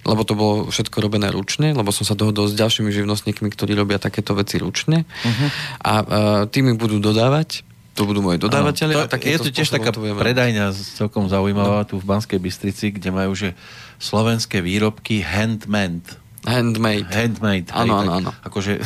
[0.04, 4.00] lebo to bolo všetko robené ručne, lebo som sa dohodol s ďalšími živnostníkmi, ktorí robia
[4.00, 5.04] takéto veci ručne.
[5.04, 5.48] Uh-huh.
[5.84, 6.04] A uh,
[6.48, 8.94] tí mi budú dodávať to budú moji dodávateľi.
[9.10, 11.88] To, je to tiež taká to predajňa celkom zaujímavá no.
[11.88, 13.58] tu v Banskej Bystrici, kde majú že
[14.00, 16.16] slovenské výrobky handmade.
[16.40, 17.04] Handmade.
[17.12, 17.68] Handmade.
[17.68, 18.30] Áno, áno, áno.
[18.40, 18.80] Akože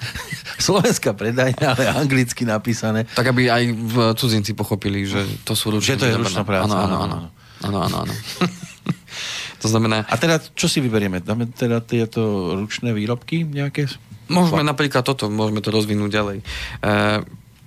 [0.66, 3.04] slovenská predajňa, ale anglicky napísané.
[3.12, 5.94] Tak aby aj v cudzinci pochopili, že to sú ručné.
[5.94, 6.72] Že to je ručná práca.
[6.72, 7.16] Áno, áno, áno.
[7.60, 8.14] áno, áno, áno.
[9.62, 10.08] to znamená...
[10.08, 11.20] A teda, čo si vyberieme?
[11.20, 13.84] Dáme teda tieto ručné výrobky nejaké?
[14.32, 16.38] Môžeme napríklad toto, môžeme to rozvinúť ďalej.
[16.80, 17.20] Uh,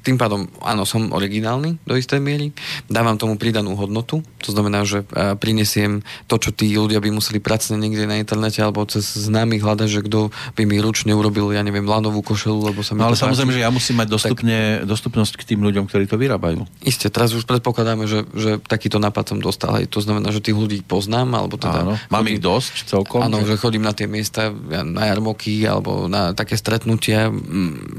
[0.07, 2.55] tým pádom, áno, som originálny do istej miery,
[2.87, 5.03] dávam tomu pridanú hodnotu, to znamená, že
[5.43, 5.99] prinesiem
[6.31, 10.01] to, čo tí ľudia by museli pracne niekde na internete alebo cez známych hľadať, že
[10.07, 13.51] kto by mi ručne urobil, ja neviem, lanovú košelu, lebo sa mi no, ale samozrejme,
[13.51, 13.59] páči.
[13.59, 16.63] že ja musím mať dostupne, tak, dostupnosť k tým ľuďom, ktorí to vyrábajú.
[16.87, 19.75] Isté, teraz už predpokladáme, že, že takýto nápad som dostal.
[19.75, 21.83] Aj to znamená, že tých ľudí poznám, alebo teda...
[21.83, 23.19] Áno, mám chodím, ich dosť celkom.
[23.25, 23.59] Áno, že...
[23.59, 24.53] chodím na tie miesta,
[24.85, 27.27] na jarmoky, alebo na také stretnutia,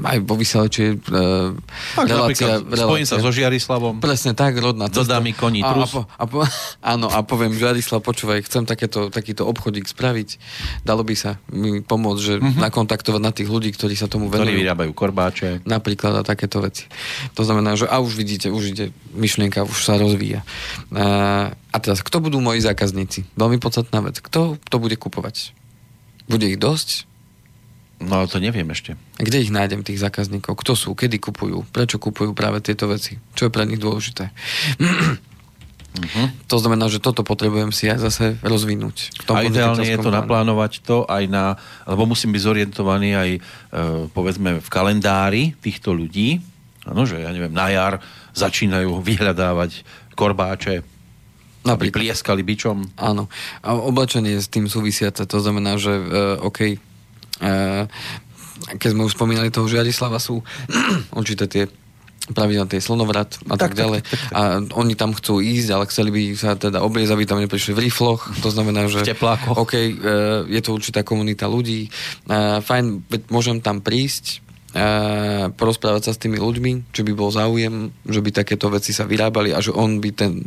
[0.01, 0.97] aj vo vysielači
[2.05, 2.85] tak, relácia, relácia.
[2.85, 3.93] Spojím sa so Žiarislavom.
[3.99, 5.03] Presne tak, rodná cesta.
[5.03, 6.37] Dodá mi koní a, a, po, a po,
[6.93, 10.29] áno, a poviem, Žiarislav, počúvaj, chcem takéto, takýto obchodík spraviť.
[10.87, 12.61] Dalo by sa mi pomôcť, že mm-hmm.
[12.63, 14.49] nakontaktovať na tých ľudí, ktorí sa tomu venujú.
[14.49, 15.65] Ktorí vyrábajú korbáče.
[15.67, 16.87] Napríklad a takéto veci.
[17.35, 20.47] To znamená, že a už vidíte, už ide, myšlienka už sa rozvíja.
[20.95, 23.27] A, a teraz, kto budú moji zákazníci?
[23.35, 24.23] Veľmi podstatná vec.
[24.23, 25.51] Kto to bude kupovať?
[26.29, 27.09] Bude ich dosť?
[27.99, 28.95] No to neviem ešte.
[29.19, 30.55] A kde ich nájdem, tých zákazníkov?
[30.55, 30.95] Kto sú?
[30.95, 31.67] Kedy kupujú?
[31.67, 33.19] Prečo kupujú práve tieto veci?
[33.35, 34.31] Čo je pre nich dôležité?
[35.89, 36.27] Uh-huh.
[36.47, 39.11] To znamená, že toto potrebujem si aj zase rozvinúť.
[39.19, 43.29] V tom a ideálne je to naplánovať to aj na, lebo musím byť zorientovaný aj
[43.35, 43.39] e,
[44.13, 46.39] povedzme v kalendári týchto ľudí,
[46.87, 47.99] ano, že ja neviem, na jar
[48.31, 49.83] začínajú vyhľadávať
[50.15, 50.85] korbáče,
[51.67, 52.95] aby plieskali bičom.
[52.95, 53.27] Áno.
[53.65, 56.03] A oblečenie s tým súvisiace, to znamená, že e,
[56.39, 56.79] OK,
[58.79, 60.41] keď sme už spomínali toho Žiarislava, sú
[61.19, 61.63] určité tie
[62.29, 64.05] pravidla tie slnovrat a tak, tak ďalej.
[64.05, 64.37] Tak, tak, tak.
[64.37, 64.41] A
[64.77, 68.29] oni tam chcú ísť, ale chceli by sa teda obliezť, aby tam neprišli v rifloch.
[68.45, 69.01] To znamená, že
[69.57, 69.89] OK, eh,
[70.45, 71.89] je to určitá komunita ľudí.
[71.89, 73.01] Eh, fajn,
[73.33, 74.45] môžem tam prísť,
[75.57, 79.49] porozprávať sa s tými ľuďmi, či by bol záujem, že by takéto veci sa vyrábali
[79.49, 80.45] a že on by ten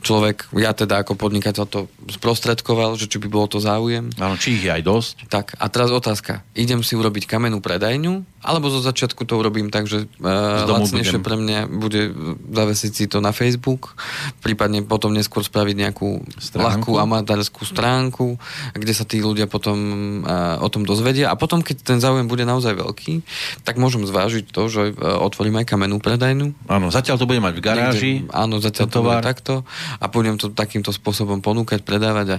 [0.00, 4.08] človek, ja teda ako podnikateľ to sprostredkoval, že či by bolo to záujem.
[4.16, 5.14] Áno, či ich je aj dosť.
[5.28, 6.40] Tak, a teraz otázka.
[6.56, 11.36] Idem si urobiť kamennú predajňu, alebo zo začiatku to urobím tak, že uh, lacnejšie pre
[11.36, 12.14] mňa bude
[12.48, 13.98] zavesiť si to na Facebook,
[14.40, 16.64] prípadne potom neskôr spraviť nejakú stránku.
[16.64, 18.26] ľahkú amatárskú stránku,
[18.72, 19.76] kde sa tí ľudia potom
[20.24, 23.20] uh, o tom dozvedia a potom, keď ten záujem bude naozaj veľký,
[23.64, 26.54] tak môžem zvážiť to, že uh, otvorím aj kamennú predajnu.
[26.70, 28.12] Áno, zatiaľ to bude mať v garáži.
[28.22, 29.54] Niekde, áno, zatiaľ to bude takto
[29.98, 32.38] a budem to takýmto spôsobom ponúkať, predávať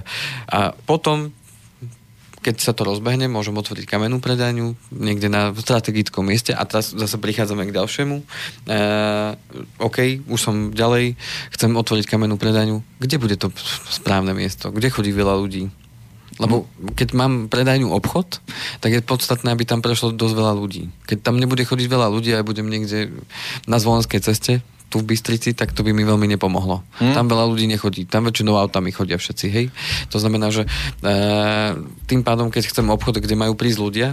[0.50, 1.32] a potom
[2.40, 7.20] keď sa to rozbehne, môžem otvoriť kamennú predajňu niekde na strategickom mieste a teraz zase
[7.20, 8.16] prichádzame k ďalšiemu.
[8.16, 8.24] E,
[9.76, 11.20] OK, už som ďalej,
[11.52, 12.80] chcem otvoriť kamennú predajňu.
[12.96, 13.52] Kde bude to
[13.92, 14.72] správne miesto?
[14.72, 15.68] Kde chodí veľa ľudí?
[16.40, 16.64] Lebo
[16.96, 18.40] keď mám predajňu obchod,
[18.80, 20.88] tak je podstatné, aby tam prešlo dosť veľa ľudí.
[21.04, 23.12] Keď tam nebude chodiť veľa ľudí a ja budem niekde
[23.68, 26.82] na zvolenskej ceste, tu v Bystrici, tak to by mi veľmi nepomohlo.
[26.98, 27.14] Hmm.
[27.14, 29.66] Tam veľa ľudí nechodí, tam väčšinou autami chodia všetci, hej.
[30.10, 30.68] To znamená, že e,
[32.10, 34.08] tým pádom, keď chcem obchod, kde majú prísť ľudia,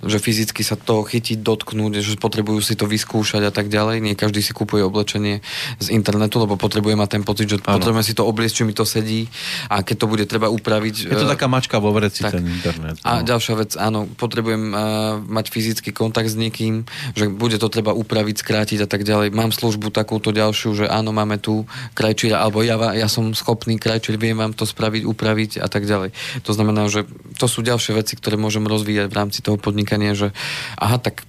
[0.00, 4.00] že fyzicky sa to chytiť, dotknúť, že potrebujú si to vyskúšať a tak ďalej.
[4.00, 5.44] Nie každý si kupuje oblečenie
[5.76, 7.76] z internetu, lebo potrebuje mať ten pocit, že ano.
[7.76, 9.28] potrebujeme si to obliecť, či mi to sedí
[9.68, 11.12] a keď to bude treba upraviť.
[11.12, 12.40] Je to uh, taká mačka vo vreci, tak.
[12.40, 12.96] ten internet.
[13.04, 13.04] No.
[13.04, 14.78] A ďalšia vec, áno, potrebujem uh,
[15.20, 19.36] mať fyzický kontakt s niekým, že bude to treba upraviť, skrátiť a tak ďalej.
[19.36, 24.16] Mám službu takúto ďalšiu, že áno, máme tu krajčíra, alebo ja, ja som schopný krajčír,
[24.16, 26.16] viem vám to spraviť, upraviť a tak ďalej.
[26.48, 27.04] To znamená, že
[27.36, 30.36] to sú ďalšie veci, ktoré môžem rozvíjať v rámci toho podnikania podnikanie, že
[30.76, 31.24] aha, tak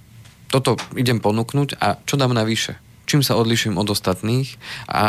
[0.52, 2.76] toto idem ponúknuť a čo dám navyše?
[3.08, 5.04] Čím sa odliším od ostatných a, a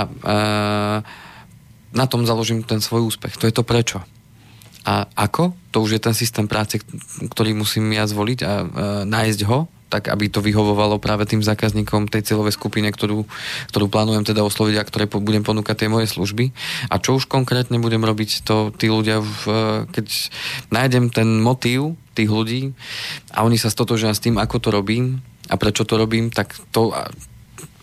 [1.91, 3.35] na tom založím ten svoj úspech.
[3.35, 3.99] To je to prečo.
[4.87, 5.51] A ako?
[5.75, 6.79] To už je ten systém práce,
[7.27, 8.53] ktorý musím ja zvoliť a, a
[9.03, 13.29] nájsť ho tak aby to vyhovovalo práve tým zákazníkom tej cieľovej skupine, ktorú,
[13.69, 16.49] ktorú plánujem teda osloviť a ktoré budem ponúkať tie moje služby.
[16.89, 19.43] A čo už konkrétne budem robiť, to tí ľudia, v,
[19.93, 20.07] keď
[20.73, 22.61] nájdem ten motív tých ľudí
[23.33, 26.93] a oni sa stotožia s tým, ako to robím a prečo to robím, tak to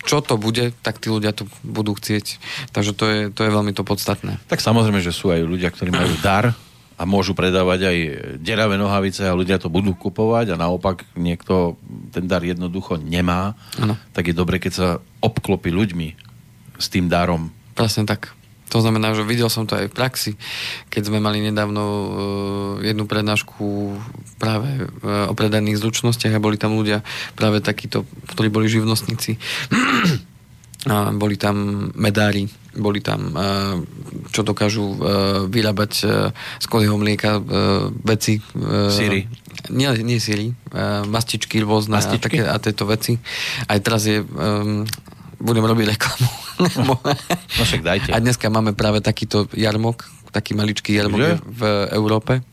[0.01, 2.41] čo to bude, tak tí ľudia to budú chcieť.
[2.73, 4.41] Takže to je, to je veľmi to podstatné.
[4.49, 6.57] Tak samozrejme, že sú aj ľudia, ktorí majú dar
[7.01, 7.97] a môžu predávať aj
[8.37, 11.81] deravé nohavice a ľudia to budú kupovať a naopak niekto
[12.13, 13.97] ten dar jednoducho nemá, ano.
[14.13, 14.87] tak je dobre, keď sa
[15.17, 16.13] obklopí ľuďmi
[16.77, 17.49] s tým darom.
[17.73, 18.37] Presne tak.
[18.69, 20.31] To znamená, že videl som to aj v praxi,
[20.87, 22.05] keď sme mali nedávno uh,
[22.79, 23.97] jednu prednášku
[24.39, 27.03] práve uh, o predaných zručnostiach a boli tam ľudia
[27.35, 29.35] práve takíto, ktorí boli živnostníci
[30.89, 33.77] boli tam medári, boli tam, uh,
[34.33, 34.97] čo dokážu uh,
[35.45, 37.37] vyrábať uh, z kozieho mlieka
[38.01, 38.41] veci.
[38.89, 39.29] Síry.
[39.69, 40.57] Nie, nie síry,
[41.05, 42.17] mastičky rôzne Mastičky?
[42.17, 43.13] A, také, a tieto veci.
[43.69, 44.25] Aj teraz je...
[44.25, 44.89] Um,
[45.41, 46.29] budem robiť reklamu.
[47.57, 48.09] No však dajte.
[48.13, 52.45] A dneska máme práve takýto jarmok, taký maličký jarmok v Európe.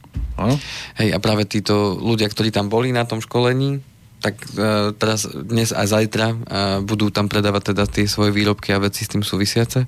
[0.97, 3.85] Hej, a práve títo ľudia, ktorí tam boli na tom školení,
[4.19, 6.39] tak uh, teraz, dnes a zajtra uh,
[6.83, 9.87] budú tam predávať teda tie svoje výrobky a veci s tým súvisiace.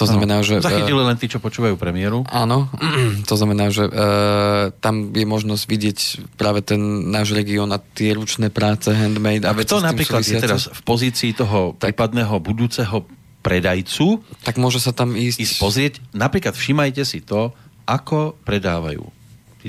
[0.00, 0.56] To znamená, že...
[0.56, 2.24] e, Zachytili len tí, čo počúvajú premiéru.
[2.32, 2.72] Áno,
[3.30, 5.98] to znamená, že uh, tam je možnosť vidieť
[6.40, 6.80] práve ten
[7.12, 10.44] náš región a tie ručné práce, handmade a veci Kto s tým napríklad je súvisiace.
[10.48, 11.92] teraz v pozícii toho Tak.
[11.92, 13.04] prípadného budúceho
[13.42, 15.38] predajcu Tak môže sa tam ísť...
[15.38, 17.52] ísť pozrieť, napríklad všimajte si to,
[17.84, 19.21] ako predávajú.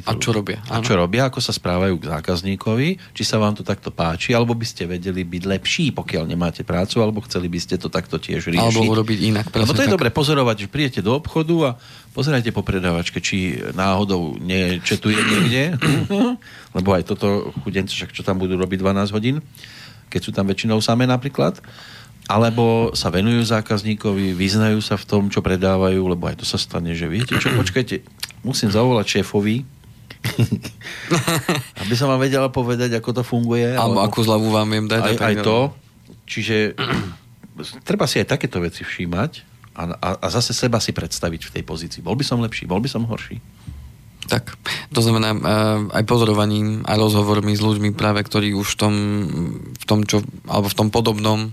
[0.10, 3.62] A čo robia, A čo robia, ako sa správajú k zákazníkovi, či sa vám to
[3.62, 7.78] takto páči, alebo by ste vedeli byť lepší, pokiaľ nemáte prácu, alebo chceli by ste
[7.78, 8.74] to takto tiež riešiť.
[8.74, 9.46] Alebo urobiť inak.
[9.54, 9.96] Lebo to je tak.
[10.00, 11.70] dobre pozorovať, že prídete do obchodu a
[12.18, 15.64] pozerajte po predávačke, či náhodou nečetuje niekde,
[16.78, 19.46] lebo aj toto chudenci, však čo tam budú robiť 12 hodín,
[20.10, 21.62] keď sú tam väčšinou samé napríklad,
[22.26, 26.96] alebo sa venujú zákazníkovi, vyznajú sa v tom, čo predávajú, lebo aj to sa stane,
[26.96, 28.00] že viete čo, počkajte,
[28.48, 29.68] musím zavolať šéfovi,
[31.84, 33.76] aby som vám vedela povedať, ako to funguje.
[33.76, 35.02] Alebo akú zľavu vám viem dať.
[35.04, 35.58] aj, aj to.
[36.24, 36.58] Čiže
[37.88, 39.32] treba si aj takéto veci všímať
[39.74, 42.02] a, a, a zase seba si predstaviť v tej pozícii.
[42.06, 43.42] Bol by som lepší, bol by som horší.
[44.32, 44.56] Tak,
[44.94, 45.40] to znamená uh,
[45.92, 48.94] aj pozorovaním, aj rozhovormi s ľuďmi práve, ktorí už v tom,
[49.74, 51.52] v tom čo, alebo v tom podobnom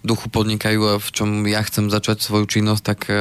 [0.00, 3.18] duchu podnikajú a v čom ja chcem začať svoju činnosť, tak uh,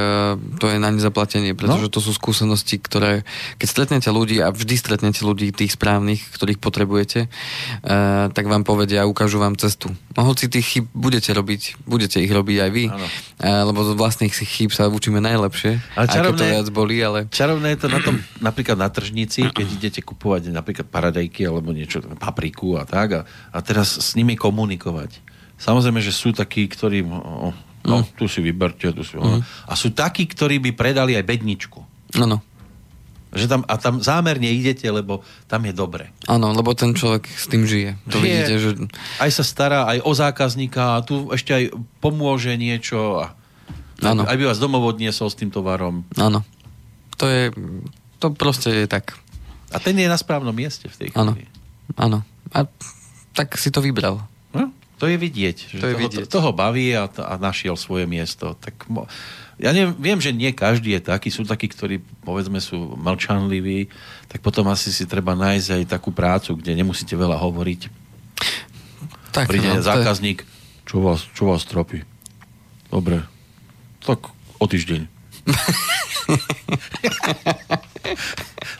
[0.55, 1.91] to je na nezaplatenie, pretože No.
[1.91, 3.27] to sú skúsenosti, ktoré,
[3.57, 9.03] keď stretnete ľudí a vždy stretnete ľudí tých správnych, ktorých potrebujete, uh, tak vám povedia
[9.03, 9.89] a ukážu vám cestu.
[10.13, 12.95] No hoci tých chyb budete robiť, budete ich robiť aj vy, uh,
[13.65, 17.19] lebo z vlastných chýb sa učíme najlepšie, Ale aj keď to čarovné- viac bolí, ale...
[17.27, 22.05] Čarovné je to na tom, napríklad na tržnici, keď idete kupovať napríklad paradajky alebo niečo,
[22.21, 25.17] papriku a tak a, a teraz s nimi komunikovať.
[25.57, 27.49] Samozrejme, že sú takí, ktorí o,
[27.81, 29.17] no, tu si vyberte, tu si...
[29.65, 31.81] A sú takí, ktorí by predali aj bedničku.
[32.21, 32.45] Áno.
[33.33, 36.13] Že tam, a tam zámerne idete, lebo tam je dobre.
[36.29, 37.99] Áno, lebo ten človek s tým žije.
[38.13, 38.69] To Žije, vidíte, že...
[39.19, 41.63] Aj sa stará aj o zákazníka a tu ešte aj
[41.99, 43.35] pomôže niečo a
[44.05, 44.23] Áno.
[44.29, 46.05] aj by vás domov odniesol s tým tovarom.
[46.15, 46.45] Áno.
[47.17, 47.49] To je...
[48.21, 49.17] To proste je tak.
[49.69, 51.33] A ten je na správnom mieste v tej Áno.
[51.33, 51.47] chvíli.
[51.95, 52.19] Áno.
[52.49, 52.65] A
[53.31, 54.19] tak si to vybral.
[54.49, 55.55] No, to je vidieť.
[55.69, 56.25] Že To je toho, vidieť.
[56.27, 58.55] toho baví a, a našiel svoje miesto.
[58.55, 59.05] Tak mo,
[59.57, 61.27] ja neviem, viem, že nie každý je taký.
[61.29, 63.87] Sú takí, ktorí povedzme sú mlčanliví,
[64.27, 67.81] tak potom asi si treba nájsť aj takú prácu, kde nemusíte veľa hovoriť.
[69.35, 70.37] Tak, Príde no, to je- zákazník,
[70.87, 72.01] čo vás, čo vás tropí?
[72.87, 73.21] Dobre,
[73.99, 75.05] tak o týždeň.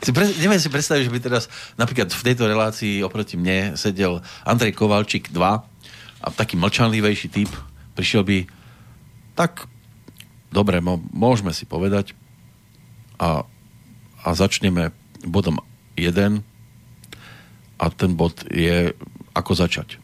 [0.03, 1.43] si pre, neviem si predstaviť, že by teraz
[1.75, 7.51] napríklad v tejto relácii oproti mne sedel Andrej Kovalčík 2 a taký mlčanlivejší typ
[7.97, 8.45] prišiel by
[9.33, 9.65] tak
[10.53, 10.77] dobre,
[11.13, 12.13] môžeme si povedať
[13.17, 13.41] a,
[14.21, 14.91] a začneme
[15.25, 15.57] bodom
[15.97, 16.41] 1
[17.77, 18.93] a ten bod je
[19.33, 19.97] ako začať.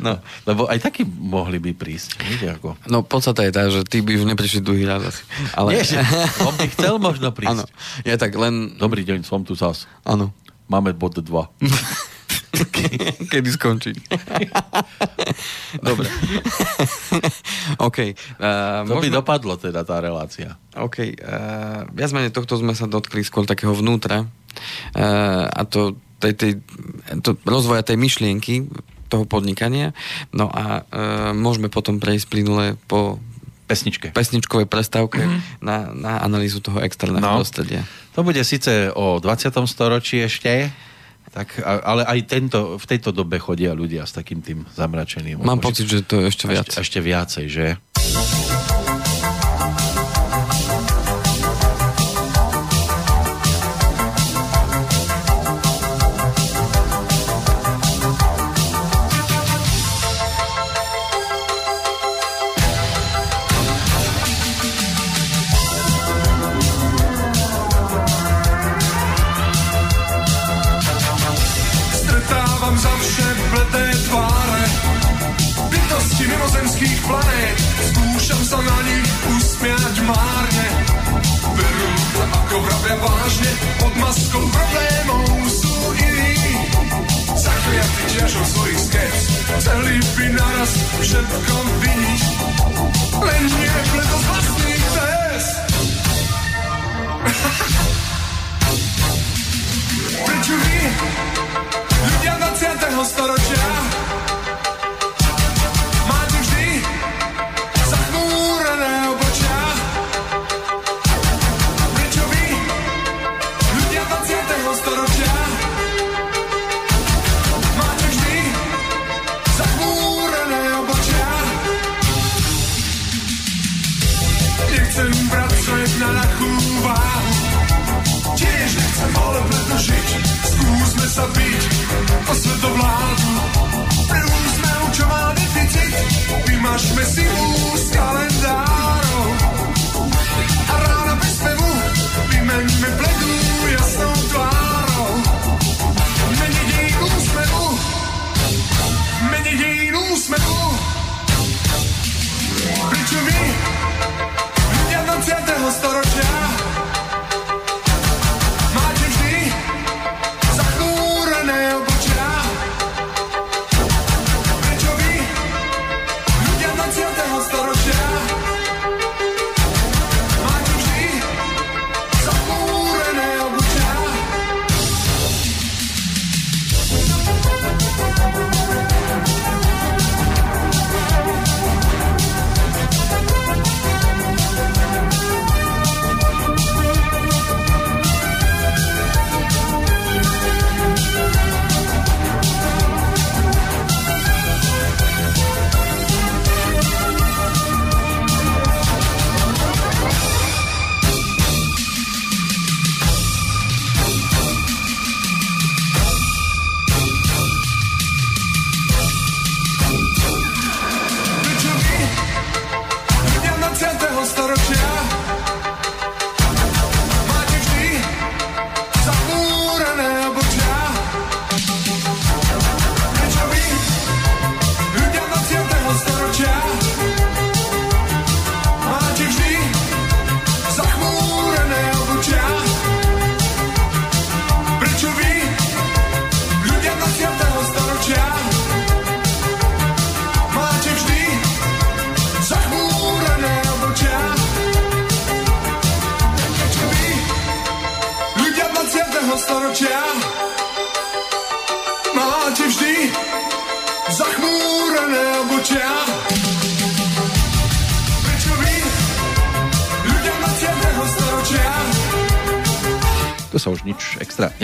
[0.00, 0.16] No,
[0.48, 2.16] lebo aj takí mohli by prísť.
[2.24, 2.72] Viete ako?
[2.88, 5.20] No, podstata je tá, že ty by už neprišli druhý raz asi.
[5.52, 5.76] Ale...
[5.76, 6.00] Nie, že
[6.40, 7.52] on by chcel možno prísť.
[7.52, 7.64] Áno.
[8.08, 8.80] Ja tak len...
[8.80, 9.84] Dobrý deň, som tu zas.
[10.08, 10.32] Áno.
[10.72, 11.28] Máme bod 2.
[13.30, 13.96] Kedy skončiť.
[15.86, 16.06] Dobre.
[17.78, 17.98] OK.
[18.40, 20.58] Uh, To by dopadlo teda tá relácia.
[20.74, 21.14] OK.
[21.20, 26.52] Uh, viac menej tohto sme sa dotkli skôr takého vnútra uh, a to, tej, tej,
[27.22, 28.66] to rozvoja tej myšlienky
[29.10, 29.90] toho podnikania.
[30.30, 33.18] No a uh, môžeme potom prejsť plynule po
[33.66, 34.10] Pesničke.
[34.10, 35.62] pesničkovej prestávke mm-hmm.
[35.62, 37.38] na, na analýzu toho externého No.
[37.38, 37.86] prostredia.
[38.14, 39.46] To bude síce o 20.
[39.64, 40.74] storočí ešte,
[41.30, 45.38] tak, ale aj tento, v tejto dobe chodia ľudia s takým tým zamračeným.
[45.38, 46.66] Mám pocit, že to je ešte viac.
[46.66, 47.66] Ešte, ešte viacej, že?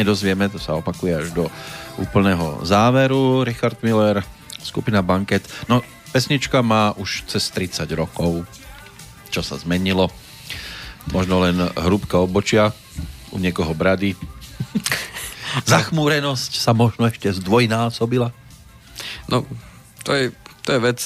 [0.07, 1.51] Nedozvieme, to sa opakuje až do
[1.99, 3.42] úplného záveru.
[3.42, 4.23] Richard Miller,
[4.62, 5.42] skupina Banket.
[5.66, 5.83] No,
[6.14, 8.47] pesnička má už cez 30 rokov.
[9.35, 10.07] Čo sa zmenilo?
[11.11, 12.71] Možno len hrúbka obočia,
[13.35, 14.14] u niekoho brady.
[15.75, 18.31] Zachmúrenosť sa možno ešte zdvojnásobila.
[19.27, 19.42] No,
[20.07, 20.25] to je,
[20.62, 20.99] to je vec,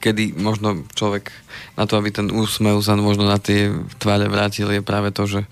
[0.00, 1.28] kedy možno človek
[1.76, 3.68] na to, aby ten úsmev sa možno na tie
[4.00, 5.44] tváre vrátil, je práve to, že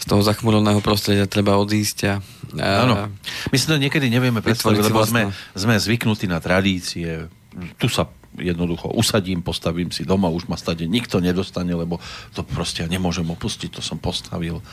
[0.00, 2.14] z toho zachmureného prostredia treba odísť a,
[2.56, 3.06] a.
[3.52, 7.28] My si to niekedy nevieme predstaviť, lebo sme, sme zvyknutí na tradície.
[7.76, 12.00] Tu sa jednoducho usadím, postavím si doma, už ma stade nikto nedostane, lebo
[12.32, 14.64] to proste ja nemôžem opustiť, to som postavil.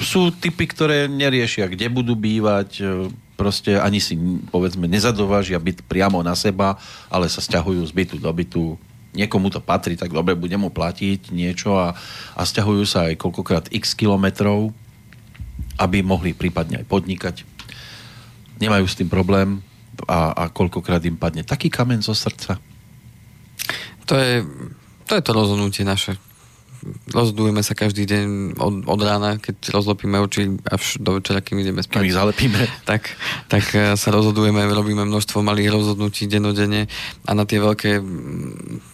[0.00, 2.84] Sú typy, ktoré neriešia, kde budú bývať, e,
[3.36, 4.16] proste ani si,
[4.48, 6.80] povedzme, nezadovážia byt priamo na seba,
[7.12, 8.64] ale sa stiahujú z bytu do bytu.
[9.10, 11.92] Niekomu to patrí, tak dobre, bude mu platiť niečo a,
[12.38, 14.70] a stiahujú sa aj koľkokrát x kilometrov,
[15.76, 17.36] aby mohli prípadne aj podnikať.
[18.62, 19.64] Nemajú s tým problém
[20.04, 22.56] a, a koľkokrát im padne taký kamen zo srdca.
[24.04, 24.42] To je,
[25.04, 26.16] to je to rozhodnutie naše.
[27.12, 28.24] Rozhodujeme sa každý deň
[28.56, 32.16] od, od rána, keď rozlopíme oči až do večera, kým ideme Keď ich spať.
[32.16, 32.60] zalepíme.
[32.88, 33.02] Tak,
[33.46, 36.88] tak eh, sa rozhodujeme, robíme množstvo malých rozhodnutí denodene
[37.22, 38.00] a na tie veľké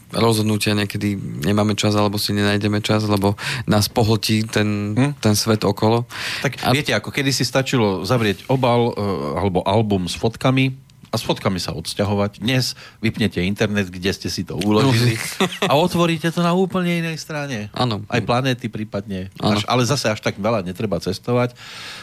[0.09, 3.35] rozhodnutia niekedy nemáme čas alebo si nenájdeme čas, lebo
[3.65, 5.13] nás pohltí ten, Hm?
[5.19, 6.07] ten svet okolo.
[6.43, 8.93] Tak A- viete, ako kedy si stačilo zavrieť obal e,
[9.37, 10.75] alebo album s fotkami
[11.11, 12.43] a s fotkami sa odsťahovať.
[12.43, 15.17] Dnes vypnete internet, kde ste si to uložili
[15.65, 17.73] a otvoríte to na úplne inej strane.
[17.73, 18.03] Áno.
[18.11, 19.31] Aj planéty prípadne.
[19.39, 21.55] Až, ale zase až tak veľa netreba cestovať.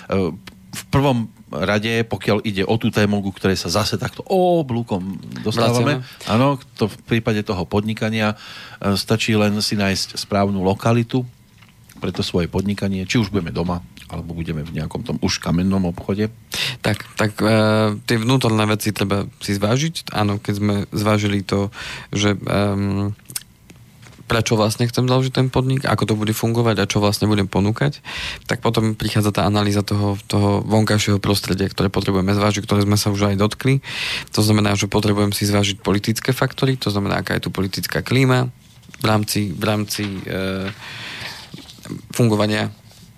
[0.10, 0.34] E,
[0.74, 6.02] V prvom rade, pokiaľ ide o tú tému, ku ktorej sa zase takto oblúkom dostávame,
[6.26, 11.22] áno, to v prípade toho podnikania e, stačí len si nájsť správnu lokalitu,
[12.04, 13.80] pre to svoje podnikanie, či už budeme doma,
[14.12, 16.28] alebo budeme v nejakom tom už kamennom obchode?
[16.84, 20.12] Tak, tak e, tie vnútorné veci treba si zvážiť.
[20.12, 21.72] Áno, keď sme zvážili to,
[22.12, 22.40] že e,
[24.28, 28.04] prečo vlastne chcem založiť ten podnik, ako to bude fungovať a čo vlastne budem ponúkať,
[28.52, 33.16] tak potom prichádza tá analýza toho, toho vonkajšieho prostredia, ktoré potrebujeme zvážiť, ktoré sme sa
[33.16, 33.80] už aj dotkli.
[34.36, 38.52] To znamená, že potrebujem si zvážiť politické faktory, to znamená, aká je tu politická klíma
[39.00, 40.72] v rámci, v rámci e,
[42.12, 42.72] fungovania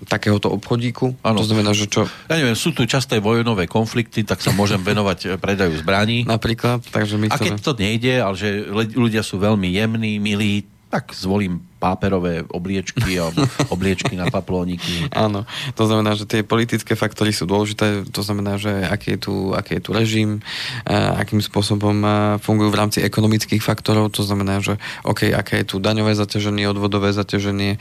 [0.04, 1.18] takéhoto obchodíku.
[1.24, 1.40] Ano.
[1.42, 2.06] To znamená, že čo...
[2.28, 6.28] Ja neviem, sú tu časté vojnové konflikty, tak sa môžem venovať predaju zbraní.
[6.28, 11.16] Napríklad, takže my A keď to nejde, ale že ľudia sú veľmi jemní, milí, tak
[11.16, 15.14] zvolím páperové obliečky alebo obliečky na paplóniky.
[15.14, 15.46] Áno,
[15.78, 19.78] to znamená, že tie politické faktory sú dôležité, to znamená, že aký je tu, aký
[19.78, 20.42] je tu režim,
[20.90, 22.02] akým spôsobom
[22.42, 27.14] fungujú v rámci ekonomických faktorov, to znamená, že OK, aké je tu daňové zaťaženie, odvodové
[27.14, 27.78] zaťaženie,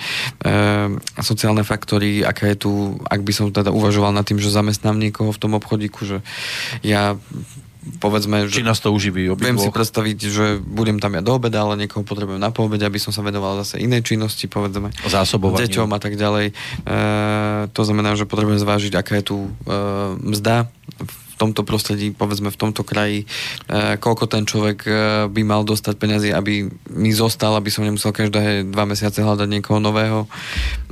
[1.24, 2.72] sociálne faktory, aká je tu,
[3.08, 6.18] ak by som teda uvažoval nad tým, že zamestnám niekoho v tom obchodíku, že
[6.84, 7.16] ja
[8.00, 8.60] povedzme, že...
[8.60, 12.04] Či nás to uživí Viem si predstaviť, že budem tam ja do obeda, ale niekoho
[12.04, 14.92] potrebujem na poobede, aby som sa venoval zase inej činnosti, povedzme.
[15.04, 15.68] Zásobovanie.
[15.68, 16.46] Deťom a tak ďalej.
[16.50, 16.54] E,
[17.72, 19.48] to znamená, že potrebujem zvážiť, aká je tu e,
[20.20, 20.68] mzda
[21.34, 23.26] v tomto prostredí, povedzme v tomto kraji,
[23.66, 24.90] e, koľko ten človek e,
[25.26, 29.82] by mal dostať peniazy, aby mi zostal, aby som nemusel každé dva mesiace hľadať niekoho
[29.82, 30.30] nového.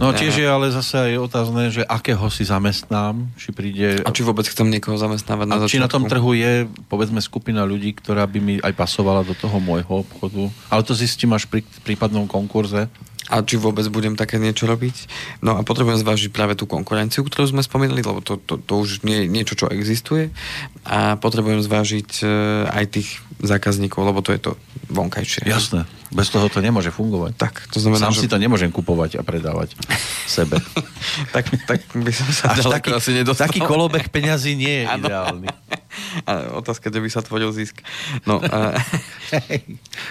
[0.03, 4.03] No e, tiež je ale zase aj otázne, že akého si zamestnám, či príde...
[4.03, 5.79] A či vôbec chcem niekoho zamestnávať na a začiatku.
[5.79, 9.63] či na tom trhu je, povedzme, skupina ľudí, ktorá by mi aj pasovala do toho
[9.63, 10.51] môjho obchodu.
[10.67, 12.91] Ale to zistím až pri prípadnom konkurze
[13.33, 15.09] a či vôbec budem také niečo robiť.
[15.41, 19.01] No a potrebujem zvážiť práve tú konkurenciu, ktorú sme spomínali, lebo to, to, to už
[19.09, 20.29] nie je niečo, čo existuje.
[20.85, 22.25] A potrebujem zvážiť e,
[22.69, 23.09] aj tých
[23.41, 24.53] zákazníkov, lebo to je to
[24.93, 25.49] vonkajšie.
[25.49, 25.89] Jasné.
[26.13, 27.33] Bez toho to nemôže fungovať.
[27.41, 28.29] Tak, to znamená, Sám že...
[28.29, 29.81] si to nemôžem kupovať a predávať
[30.29, 30.61] sebe.
[31.35, 33.49] tak, tak by som sa Až taký, asi nedostal.
[33.49, 35.49] Taký kolobeh peňazí nie je ideálny.
[36.29, 37.81] A otázka, kde by sa tvoril zisk.
[38.25, 38.77] No, a,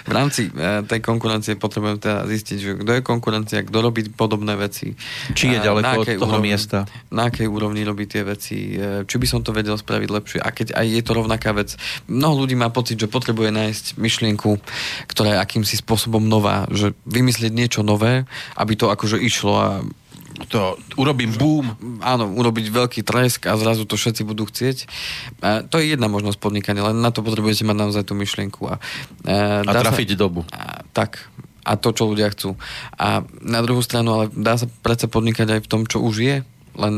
[0.08, 4.54] v rámci e, tej konkurencie potrebujem teda zistiť, že kto je konkurencia, kto robí podobné
[4.58, 4.94] veci.
[5.34, 6.86] Či je ďaleko od toho úrovni, miesta.
[7.10, 8.78] Na akej úrovni robí tie veci.
[8.78, 10.38] E, či by som to vedel spraviť lepšie.
[10.42, 11.74] A keď aj je to rovnaká vec.
[12.06, 14.50] Mnoho ľudí má pocit, že potrebuje nájsť myšlienku,
[15.10, 16.66] ktorá je akýmsi spôsobom nová.
[16.70, 18.24] Že vymyslieť niečo nové,
[18.58, 19.68] aby to akože išlo a
[20.48, 21.66] to urobím boom.
[22.00, 24.76] Áno, urobiť veľký tresk a zrazu to všetci budú chcieť.
[25.40, 28.60] A to je jedna možnosť podnikania, len na to potrebujete mať naozaj tú myšlienku.
[28.68, 28.76] A,
[29.28, 30.40] a, a trafiť sa, dobu.
[30.52, 31.28] A, tak.
[31.62, 32.58] A to, čo ľudia chcú.
[32.98, 36.36] A na druhú stranu, ale dá sa predsa podnikať aj v tom, čo už je,
[36.74, 36.94] len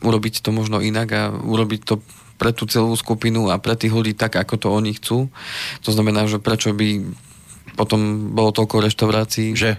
[0.00, 2.00] urobiť to možno inak a urobiť to
[2.36, 5.32] pre tú celú skupinu a pre tých ľudí tak, ako to oni chcú.
[5.84, 7.16] To znamená, že prečo by
[7.76, 9.52] potom bolo toľko reštaurácií.
[9.52, 9.76] Že?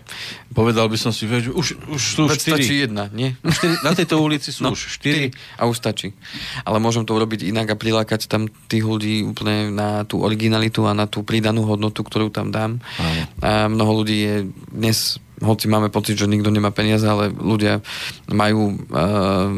[0.53, 2.53] Povedal by som si, že už, už sú Veď štyri.
[2.53, 3.33] stačí jedna, nie?
[3.41, 5.33] Štyri, na tejto ulici sú no, už štyri.
[5.57, 6.13] A už stačí.
[6.61, 10.93] Ale môžem to urobiť inak a prilákať tam tých ľudí úplne na tú originalitu a
[10.93, 12.77] na tú pridanú hodnotu, ktorú tam dám.
[13.01, 13.21] Áno.
[13.41, 14.35] A mnoho ľudí je
[14.69, 17.81] dnes, hoci máme pocit, že nikto nemá peniaze, ale ľudia
[18.29, 19.57] majú uh,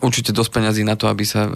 [0.00, 1.52] určite dosť peňazí na to, aby sa e,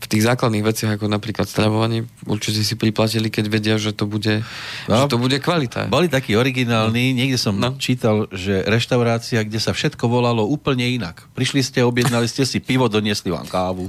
[0.00, 4.44] v tých základných veciach, ako napríklad stravovanie, určite si priplatili, keď vedia, že to bude,
[4.88, 5.86] no, že to bude kvalita.
[5.92, 7.16] Boli takí originálni, no.
[7.22, 7.76] niekde som no.
[7.76, 11.28] čítal, že reštaurácia, kde sa všetko volalo úplne inak.
[11.36, 13.86] Prišli ste, objednali ste si pivo, doniesli vám kávu.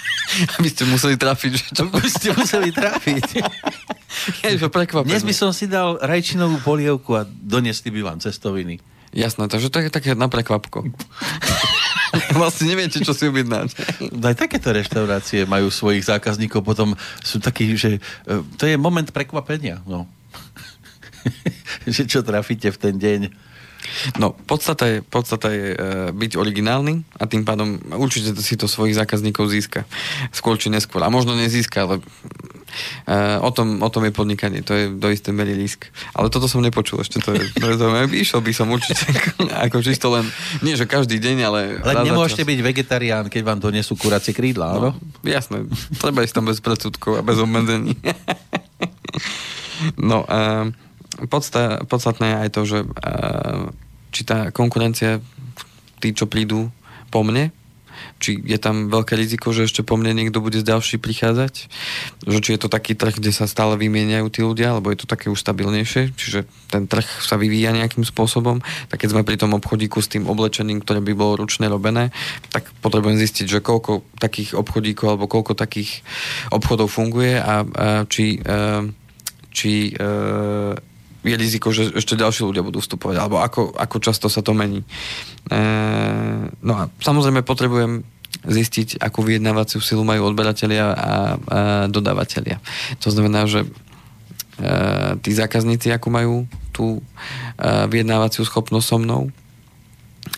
[0.60, 1.52] Aby ste museli trafiť.
[1.54, 1.82] Že čo?
[1.88, 3.26] Aby ste museli trafiť.
[4.42, 5.12] Je to prekvapené.
[5.12, 8.80] Dnes by som si dal rajčinovú polievku a doniesli by vám cestoviny.
[9.16, 10.84] Jasné, takže to je také na prekvapko.
[12.40, 13.68] vlastne neviete, čo si objednať.
[14.22, 19.82] Aj takéto reštaurácie majú svojich zákazníkov, potom sú takí, že e, to je moment prekvapenia.
[19.86, 20.10] No.
[21.86, 23.20] že čo trafíte v ten deň.
[24.16, 25.76] No, podstata je, podstata je e,
[26.14, 29.88] byť originálny a tým pádom určite si to svojich zákazníkov získa.
[30.30, 31.02] Skôr či neskôr.
[31.02, 31.94] A možno nezíska, ale
[33.06, 34.62] e, o, tom, o tom je podnikanie.
[34.66, 35.90] To je do istej mery risk.
[36.14, 37.22] Ale toto som nepočul ešte.
[37.24, 39.02] To je, to je to, išiel by som určite
[39.66, 40.26] ako čisto len,
[40.62, 41.60] nie že každý deň, ale...
[41.82, 45.66] Len nemôžete byť vegetarián, keď vám donesú kuracie krídla, no, Jasné.
[45.98, 47.98] Treba ísť tam bez predsudkov a bez obmedzení.
[50.10, 50.70] no, e,
[51.24, 53.72] podsta- podstatné je aj to, že uh,
[54.12, 55.24] či tá konkurencia,
[56.00, 56.68] tí, čo prídu
[57.08, 57.52] po mne,
[58.16, 61.54] či je tam veľké riziko, že ešte po mne niekto bude z ďalší prichádzať,
[62.24, 65.10] že či je to taký trh, kde sa stále vymieňajú tí ľudia, alebo je to
[65.10, 69.56] také už stabilnejšie, čiže ten trh sa vyvíja nejakým spôsobom, tak keď sme pri tom
[69.56, 72.12] obchodíku s tým oblečením, ktoré by bolo ručne robené,
[72.52, 76.04] tak potrebujem zistiť, že koľko takých obchodíkov alebo koľko takých
[76.52, 78.84] obchodov funguje a, a či, uh,
[79.52, 80.76] či uh,
[81.26, 84.86] je riziko, že ešte ďalší ľudia budú vstupovať, alebo ako, ako často sa to mení.
[85.50, 85.58] E,
[86.62, 88.06] no a samozrejme potrebujem
[88.46, 91.10] zistiť, akú vyjednávaciu silu majú odberatelia a, a
[91.90, 92.62] dodávateľia.
[93.02, 93.68] To znamená, že e,
[95.18, 96.34] tí zákazníci, ako majú
[96.70, 97.02] tú e,
[97.90, 99.22] vyjednávaciu schopnosť so mnou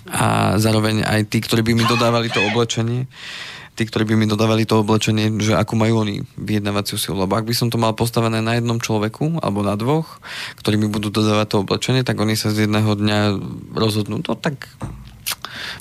[0.08, 3.08] a zároveň aj tí, ktorí by mi dodávali to oblečenie,
[3.78, 7.22] tí, ktorí by mi dodávali to oblečenie, že ako majú oni vyjednávaciu silu.
[7.22, 10.18] Lebo ak by som to mal postavené na jednom človeku alebo na dvoch,
[10.58, 13.18] ktorí mi budú dodávať to oblečenie, tak oni sa z jedného dňa
[13.78, 14.66] rozhodnú, to no tak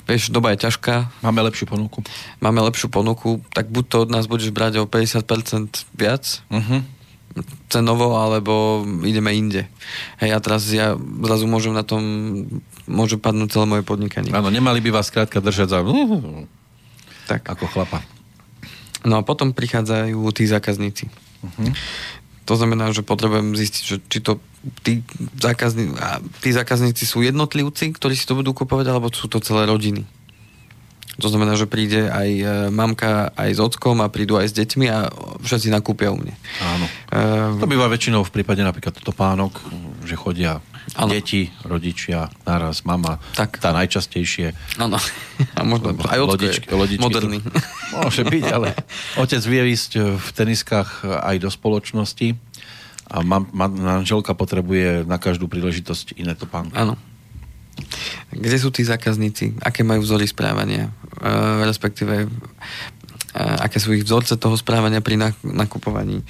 [0.06, 1.10] vieš, doba je ťažká.
[1.26, 2.06] Máme lepšiu ponuku.
[2.38, 6.80] Máme lepšiu ponuku, tak buď to od nás budeš brať o 50% viac, uh-huh.
[7.66, 9.66] cenovo, alebo ideme inde.
[10.22, 12.00] Hej, a teraz ja zrazu môžem na tom,
[12.86, 14.30] môže padnúť celé moje podnikanie.
[14.30, 15.80] Áno, nemali by vás skrátka držať za
[17.28, 17.44] tak.
[17.44, 18.00] Ako chlapa.
[19.04, 21.12] No a potom prichádzajú tí zákazníci.
[21.44, 21.70] Uh-huh.
[22.48, 24.40] To znamená, že potrebujem zistiť, že či to
[24.82, 25.04] tí,
[25.36, 25.94] zákazní,
[26.40, 30.08] tí zákazníci sú jednotlivci, ktorí si to budú kupovať, alebo sú to celé rodiny.
[31.18, 34.86] To znamená, že príde aj e, mamka aj s ockom a prídu aj s deťmi
[34.86, 35.10] a
[35.42, 36.30] všetci nakúpia u mne.
[36.62, 36.86] Áno.
[37.10, 39.58] E, to býva väčšinou v prípade napríklad topánok,
[40.06, 40.62] že chodia
[40.94, 41.10] ano.
[41.12, 43.60] deti, rodičia, naraz mama, tak.
[43.60, 44.54] tá najčastejšie.
[44.80, 44.96] Áno,
[45.56, 47.38] a možno aj lodičky, lodičky moderný.
[47.92, 48.72] Môže byť, ale
[49.22, 52.38] otec vie ísť v teniskách aj do spoločnosti
[53.08, 56.76] a mam, manželka potrebuje na každú príležitosť iné topánky.
[56.76, 57.00] Áno.
[58.28, 59.56] Kde sú tí zákazníci?
[59.64, 60.92] Aké majú vzory správania?
[61.16, 61.32] E,
[61.64, 62.28] respektíve, e,
[63.38, 66.20] aké sú ich vzorce toho správania pri nakupovaní?
[66.20, 66.24] E,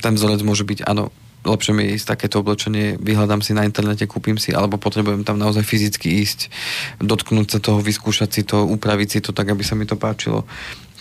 [0.00, 1.12] ten vzorec môže byť, áno,
[1.46, 5.62] lepšie mi ísť takéto oblečenie, vyhľadám si na internete, kúpim si, alebo potrebujem tam naozaj
[5.62, 6.50] fyzicky ísť,
[6.98, 10.42] dotknúť sa toho, vyskúšať si to, upraviť si to tak, aby sa mi to páčilo.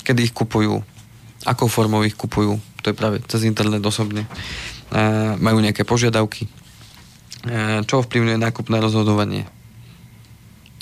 [0.06, 0.86] Kedy ich kupujú,
[1.50, 4.24] akou formou ich kupujú, to je práve cez internet osobne.
[4.24, 4.30] E,
[5.42, 6.50] majú nejaké požiadavky, e,
[7.90, 9.50] čo ovplyvňuje nákupné rozhodovanie.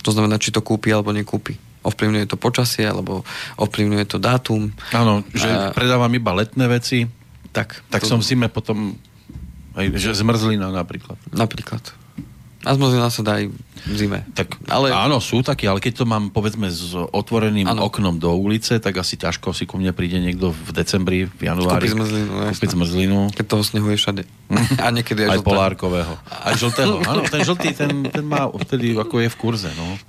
[0.03, 3.27] To znamená, či to kúpi alebo nekúpi ovplyvňuje to počasie, alebo
[3.59, 4.71] ovplyvňuje to dátum.
[4.95, 5.75] Áno, že a...
[5.75, 7.11] predávam iba letné veci,
[7.51, 8.15] tak, tak to...
[8.15, 8.95] som zime potom
[9.73, 11.17] aj, že zmrzlina napríklad.
[11.33, 11.81] Napríklad.
[12.63, 13.51] A zmrzlina sa dá aj
[13.83, 14.23] v zime.
[14.31, 14.95] Tak, ale...
[14.95, 17.91] Áno, sú takí, ale keď to mám povedzme s otvoreným ano.
[17.91, 21.91] oknom do ulice, tak asi ťažko si ku mne príde niekto v decembri, v januári.
[21.91, 22.31] Kúpiť zmrzlinu.
[22.55, 23.19] Kúpiť zmrzlinu.
[23.35, 24.23] Keď toho snehu je všade.
[24.83, 26.15] A niekedy aj, aj polárkového.
[26.23, 27.03] Aj žltého.
[27.03, 29.69] Áno, ten žltý, ten, ten má vtedy ako je v kurze.
[29.75, 29.99] No.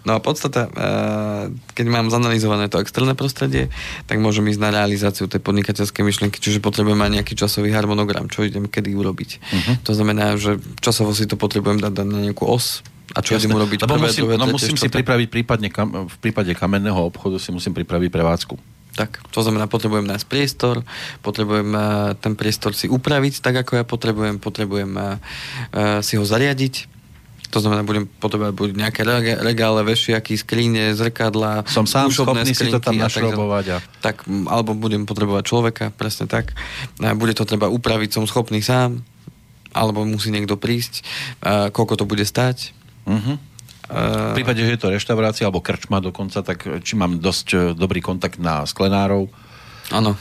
[0.00, 3.68] No a podstata, eh, keď mám zanalizované to externé prostredie,
[4.08, 8.44] tak môžem ísť na realizáciu tej podnikateľskej myšlienky, čiže potrebujem mať nejaký časový harmonogram, čo
[8.44, 9.30] idem kedy urobiť.
[9.36, 9.74] Uh-huh.
[9.84, 12.80] To znamená, že časovo si to potrebujem dať na nejakú os,
[13.10, 13.82] a čo idem urobiť?
[13.84, 17.50] Lebo prvé, musím, druhé, no musím si pripraviť prípadne, kam, v prípade kamenného obchodu si
[17.50, 18.54] musím pripraviť prevádzku.
[18.94, 20.86] Tak, to znamená, potrebujem nájsť priestor,
[21.22, 25.18] potrebujem uh, ten priestor si upraviť tak, ako ja potrebujem, potrebujem uh,
[26.02, 26.99] si ho zariadiť,
[27.50, 29.02] to znamená, budem potrebovať buď nejaké
[29.42, 33.64] regále, vešiaky, skríne, zrkadla, Som sám schopný si to tam našrobovať.
[33.74, 33.76] A...
[33.98, 36.54] Tak, alebo budem potrebovať človeka, presne tak.
[37.18, 39.02] Bude to treba upraviť, som schopný sám,
[39.74, 41.02] alebo musí niekto prísť.
[41.74, 42.70] Koľko to bude stať.
[43.10, 43.40] Uh-huh.
[43.90, 47.98] v prípade, že je to reštaurácia alebo krčma dokonca, tak či mám dosť e, dobrý
[48.04, 49.26] kontakt na sklenárov,
[49.90, 50.14] Áno.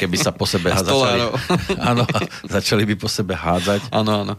[0.00, 1.28] Keby sa po sebe začali,
[1.76, 2.08] áno,
[2.48, 3.92] začali by po sebe hádzať.
[3.92, 4.34] Áno, áno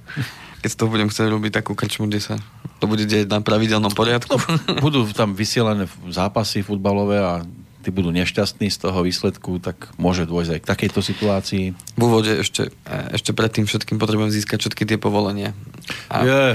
[0.66, 2.36] keď to budem chcieť robiť takú krčmu, kde sa
[2.80, 4.36] to bude deť na pravidelnom poriadku.
[4.36, 7.42] No, budú tam vysielané zápasy futbalové a
[7.86, 11.66] tí budú nešťastní z toho výsledku, tak môže dôjsť aj k takejto situácii.
[11.96, 12.74] V úvode ešte,
[13.14, 15.54] ešte predtým všetkým potrebujem získať všetky tie povolenia.
[16.10, 16.54] A, yeah.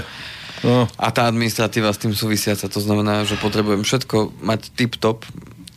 [0.67, 0.91] no.
[0.99, 5.23] a tá administratíva s tým súvisiaca, to znamená, že potrebujem všetko mať tip-top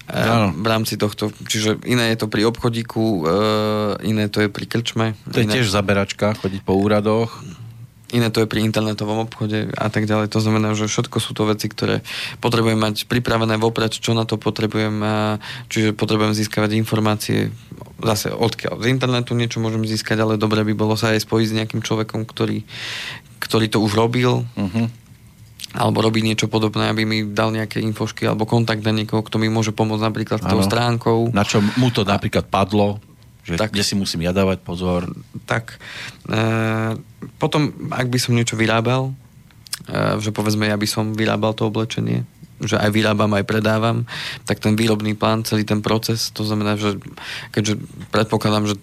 [0.09, 0.57] ano.
[0.57, 1.29] v rámci tohto.
[1.45, 3.29] Čiže iné je to pri obchodíku,
[4.01, 5.13] iné to je pri krčme.
[5.29, 5.53] To je iné...
[5.53, 7.45] tiež zaberačka, chodiť po úradoch
[8.13, 10.29] iné to je pri internetovom obchode a tak ďalej.
[10.31, 12.05] To znamená, že všetko sú to veci, ktoré
[12.39, 15.01] potrebujem mať pripravené vopred, čo na to potrebujem,
[15.67, 17.49] čiže potrebujem získavať informácie
[17.99, 18.79] zase odkiaľ.
[18.79, 22.29] Z internetu niečo môžem získať, ale dobre by bolo sa aj spojiť s nejakým človekom,
[22.29, 22.61] ktorý,
[23.41, 24.45] ktorý to už robil.
[24.53, 24.87] Uh-huh
[25.73, 29.49] alebo robí niečo podobné, aby mi dal nejaké infošky alebo kontakt na niekoho, kto mi
[29.49, 31.33] môže pomôcť napríklad s tou stránkou.
[31.33, 33.01] Na čo mu to napríklad padlo?
[33.43, 35.11] Že tak, kde si musím ja dávať pozor?
[35.43, 35.75] Tak.
[36.31, 36.37] E,
[37.35, 42.23] potom, ak by som niečo vyrábal, e, že povedzme, ja by som vyrábal to oblečenie,
[42.63, 44.07] že aj vyrábam, aj predávam,
[44.47, 46.95] tak ten výrobný plán, celý ten proces, to znamená, že
[47.51, 47.83] keďže
[48.15, 48.75] predpokladám, že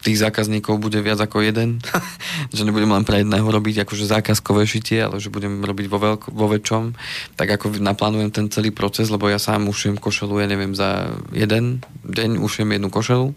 [0.00, 1.78] tých zákazníkov bude viac ako jeden,
[2.56, 6.26] že nebudem len pre jedného robiť akože zákazkové šitie, ale že budem robiť vo, veľko,
[6.32, 6.96] vo väčšom,
[7.36, 11.84] tak ako naplánujem ten celý proces, lebo ja sám ušiem košelu, ja neviem, za jeden
[12.08, 13.28] deň ušiem jednu košelu,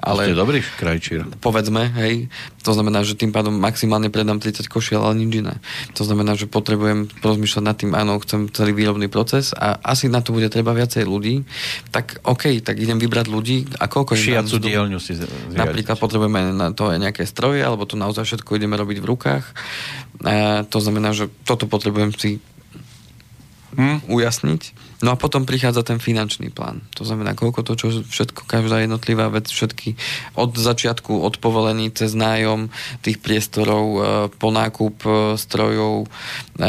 [0.00, 0.28] Ale...
[0.28, 1.24] To je dobrý krajčír.
[1.40, 2.28] Povedzme, hej.
[2.62, 5.54] To znamená, že tým pádom maximálne predám 30 košiel, ale nič iné.
[5.96, 10.20] To znamená, že potrebujem rozmýšľať nad tým, áno, chcem celý výrobný proces a asi na
[10.20, 11.46] to bude treba viacej ľudí.
[11.94, 15.56] Tak OK, tak idem vybrať ľudí a koľko Šiacu dielňu si zriadiť.
[15.56, 19.44] Napríklad potrebujeme na to aj nejaké stroje, alebo to naozaj všetko ideme robiť v rukách.
[20.26, 22.42] A to znamená, že toto potrebujem si
[23.76, 24.08] hmm.
[24.08, 24.62] ujasniť.
[25.04, 26.80] No a potom prichádza ten finančný plán.
[26.96, 29.94] To znamená, koľko to, čo všetko, každá jednotlivá vec, všetky
[30.34, 32.72] od začiatku, od povolení cez nájom
[33.04, 33.98] tých priestorov, e,
[34.32, 36.08] po nákup e, strojov,
[36.56, 36.66] e,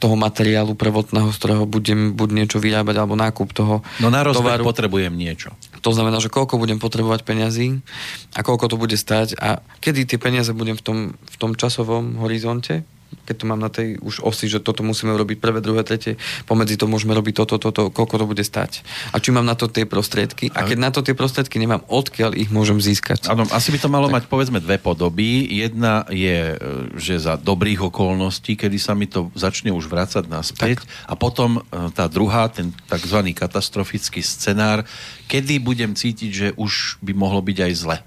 [0.00, 4.64] toho materiálu prvotného, z ktorého budem buď niečo vyrábať, alebo nákup toho No na rozbeh
[4.64, 5.52] potrebujem niečo.
[5.84, 7.84] To znamená, že koľko budem potrebovať peňazí
[8.32, 12.16] a koľko to bude stať a kedy tie peniaze budem v tom, v tom časovom
[12.16, 12.88] horizonte,
[13.26, 16.18] keď to mám na tej už osi, že toto musíme robiť prvé, druhé, tretie,
[16.50, 18.82] pomedzi to môžeme robiť toto, toto, koľko to bude stať.
[19.14, 20.50] A či mám na to tie prostriedky.
[20.50, 23.30] A keď na to tie prostriedky nemám, odkiaľ ich môžem získať.
[23.30, 24.14] Áno, asi by to malo tak.
[24.18, 25.46] mať povedzme dve podoby.
[25.46, 30.82] Jedna je, e, že za dobrých okolností, kedy sa mi to začne už vrácať naspäť.
[30.82, 31.10] Tak.
[31.10, 33.18] A potom e, tá druhá, ten tzv.
[33.30, 34.82] katastrofický scenár,
[35.30, 37.98] kedy budem cítiť, že už by mohlo byť aj zle.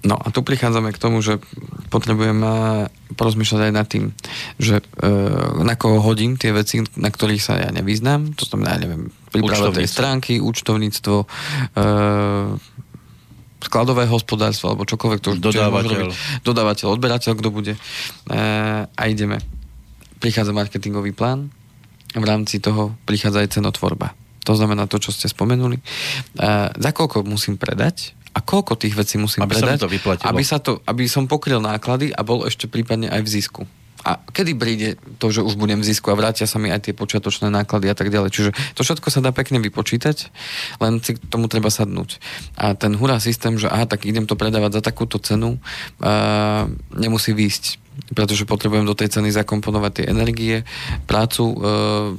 [0.00, 1.36] No a tu prichádzame k tomu, že
[1.92, 2.40] potrebujem
[3.20, 4.16] porozmýšľať aj nad tým,
[4.56, 4.84] že e,
[5.60, 9.68] na koho hodím tie veci, na ktorých sa ja nevyznám, to znamená, ja neviem, príprava
[9.76, 11.26] tej stránky, účtovníctvo, e,
[13.60, 16.08] skladové hospodárstvo, alebo čokoľvek, to dodávateľ.
[16.08, 17.76] Robiť, dodávateľ, odberateľ, kto bude.
[17.76, 17.80] E,
[18.88, 19.36] a ideme.
[20.16, 21.52] Prichádza marketingový plán,
[22.16, 24.16] v rámci toho prichádza aj cenotvorba.
[24.48, 25.76] To znamená to, čo ste spomenuli.
[25.76, 25.82] E,
[26.72, 29.88] za koľko musím predať, a koľko tých vecí musím aby predať, sa to
[30.30, 33.62] aby, sa to, aby som pokryl náklady a bol ešte prípadne aj v zisku.
[34.00, 34.88] A kedy príde
[35.20, 37.96] to, že už budem v zisku a vrátia sa mi aj tie počiatočné náklady a
[37.96, 38.32] tak ďalej.
[38.32, 40.32] Čiže to všetko sa dá pekne vypočítať,
[40.80, 42.16] len si k tomu treba sadnúť.
[42.56, 45.60] A ten hurá systém, že aha, tak idem to predávať za takúto cenu,
[46.00, 46.64] uh,
[46.96, 50.56] nemusí výjsť pretože potrebujem do tej ceny zakomponovať tie energie,
[51.04, 51.56] prácu e,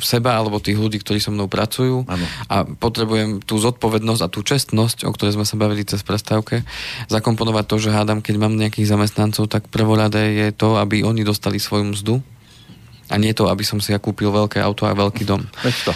[0.04, 2.26] seba alebo tých ľudí, ktorí so mnou pracujú ano.
[2.48, 6.64] a potrebujem tú zodpovednosť a tú čestnosť, o ktorej sme sa bavili cez prestávke,
[7.10, 11.58] zakomponovať to, že hádam, keď mám nejakých zamestnancov, tak prvoradé je to, aby oni dostali
[11.58, 12.16] svoju mzdu
[13.12, 15.44] a nie to, aby som si ja kúpil veľké auto a veľký dom.
[15.66, 15.94] Veď to.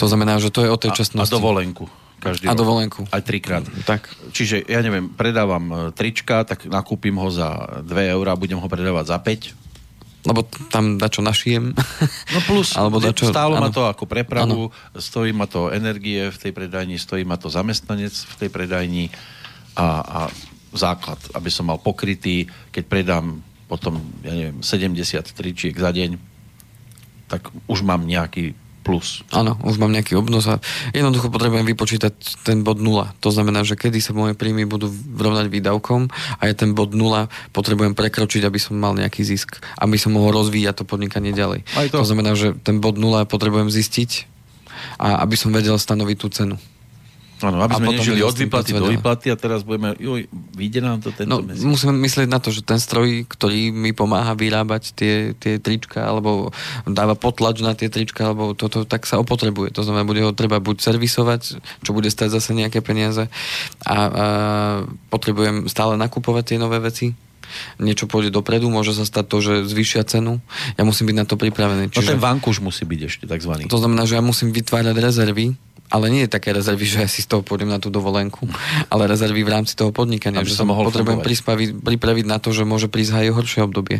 [0.00, 1.32] To znamená, že to je o tej čestnosti.
[1.32, 1.88] A dovolenku
[2.20, 3.08] každý A dovolenku.
[3.08, 3.64] Aj trikrát.
[3.88, 4.12] Tak.
[4.36, 9.04] Čiže, ja neviem, predávam e, trička, tak nakúpim ho za 2 eurá, budem ho predávať
[9.08, 10.28] za 5.
[10.28, 11.72] Lebo tam dačo našijem.
[12.36, 13.64] No plus, Alebo dačo, stálo ano.
[13.64, 15.00] ma to ako prepravu, ano.
[15.00, 19.08] stojí ma to energie v tej predajni, stojí ma to zamestnanec v tej predajni
[19.80, 20.20] a, a
[20.76, 24.98] základ, aby som mal pokrytý, keď predám potom, ja neviem, 70
[25.30, 26.18] tričiek za deň,
[27.30, 29.22] tak už mám nejaký plus.
[29.30, 30.58] Áno, už mám nejaký obnos a
[30.96, 33.12] jednoducho potrebujem vypočítať ten bod 0.
[33.20, 37.28] To znamená, že kedy sa moje príjmy budú vrovnať výdavkom a je ten bod 0
[37.52, 41.68] potrebujem prekročiť, aby som mal nejaký zisk, aby som mohol rozvíjať to podnikanie ďalej.
[41.76, 42.00] Aj to.
[42.00, 44.26] to znamená, že ten bod 0 potrebujem zistiť
[44.96, 46.56] a aby som vedel stanoviť tú cenu.
[47.40, 51.08] Áno, aby sme nežili od výplaty do výplaty a teraz budeme, joj, vyjde nám to
[51.12, 51.64] tento no, mesiac.
[51.64, 56.52] Musíme myslieť na to, že ten stroj, ktorý mi pomáha vyrábať tie, tie trička, alebo
[56.84, 59.72] dáva potlač na tie trička, alebo toto, tak sa opotrebuje.
[59.72, 63.32] To znamená, bude ho treba buď servisovať, čo bude stať zase nejaké peniaze
[63.82, 63.96] a, a
[65.08, 67.16] potrebujem stále nakupovať tie nové veci,
[67.78, 70.38] niečo pôjde dopredu, môže sa stať to, že zvyšia cenu.
[70.76, 71.90] Ja musím byť na to pripravený.
[71.92, 72.00] Čiže...
[72.00, 73.70] No ten vankuš musí byť ešte takzvaný.
[73.70, 75.54] To znamená, že ja musím vytvárať rezervy,
[75.90, 78.46] ale nie je také rezervy, že ja si z toho pôjdem na tú dovolenku,
[78.86, 82.54] ale rezervy v rámci toho podnikania, Aby že sa mohol potrebujem prispaviť, pripraviť na to,
[82.54, 83.98] že môže prísť aj horšie obdobie.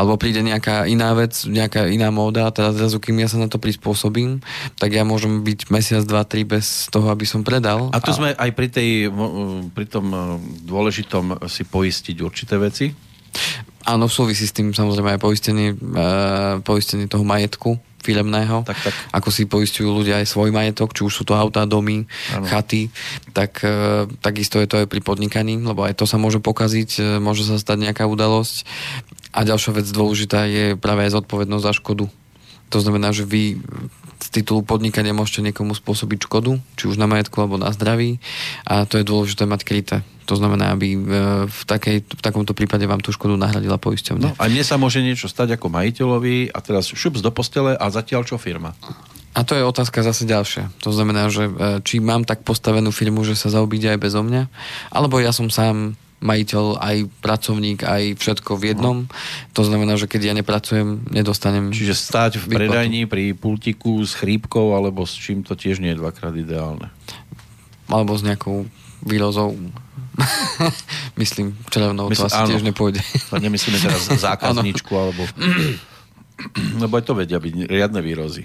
[0.00, 3.52] Alebo príde nejaká iná vec, nejaká iná móda a teraz zrazu, kým ja sa na
[3.52, 4.40] to prispôsobím,
[4.80, 7.92] tak ja môžem byť mesiac, dva, tri bez toho, aby som predal.
[7.92, 8.16] A tu a...
[8.16, 9.12] sme aj pri, tej,
[9.76, 10.18] pri tom e,
[10.64, 12.85] dôležitom si poistiť určité veci?
[13.86, 18.94] Áno, súvisí s tým samozrejme aj poistenie, uh, poistenie toho majetku, firemného, tak, tak.
[19.10, 22.46] ako si poistujú ľudia aj svoj majetok, či už sú to autá, domy, ano.
[22.46, 22.86] chaty,
[23.34, 27.18] tak e, takisto je to aj pri podnikaní, lebo aj to sa môže pokaziť, e,
[27.18, 28.62] môže sa stať nejaká udalosť.
[29.34, 32.06] A ďalšia vec dôležitá je práve aj zodpovednosť za škodu.
[32.70, 33.58] To znamená, že vy
[34.22, 38.22] z titulu podnikania môžete niekomu spôsobiť škodu, či už na majetku alebo na zdraví
[38.64, 39.96] a to je dôležité mať kryté.
[40.26, 40.98] To znamená, aby e,
[41.46, 44.34] v, takej, v takomto prípade vám tú škodu nahradila poisťovňa.
[44.34, 47.86] No, a mne sa môže niečo stať ako majiteľovi a teraz šup do postele a
[47.88, 48.74] zatiaľ čo firma?
[49.36, 50.72] A to je otázka zase ďalšia.
[50.80, 51.52] To znamená, že e,
[51.86, 54.48] či mám tak postavenú firmu, že sa zaobíde aj bezo mňa,
[54.90, 58.96] alebo ja som sám majiteľ, aj pracovník, aj všetko v jednom.
[59.04, 59.12] No.
[59.52, 61.68] To znamená, že keď ja nepracujem, nedostanem...
[61.68, 66.00] Čiže stať v predajni pri pultiku s chrípkou alebo s čím to tiež nie je
[66.00, 66.88] dvakrát ideálne.
[67.92, 68.64] Alebo s nejakou
[69.04, 69.52] výrozov.
[71.20, 72.48] Myslím, čerevnou to Mysl- asi áno.
[72.52, 73.00] tiež nepôjde.
[73.28, 75.24] To nemyslíme teraz zákazničku, alebo...
[76.82, 78.44] Lebo aj to vedia byť riadne výrozy.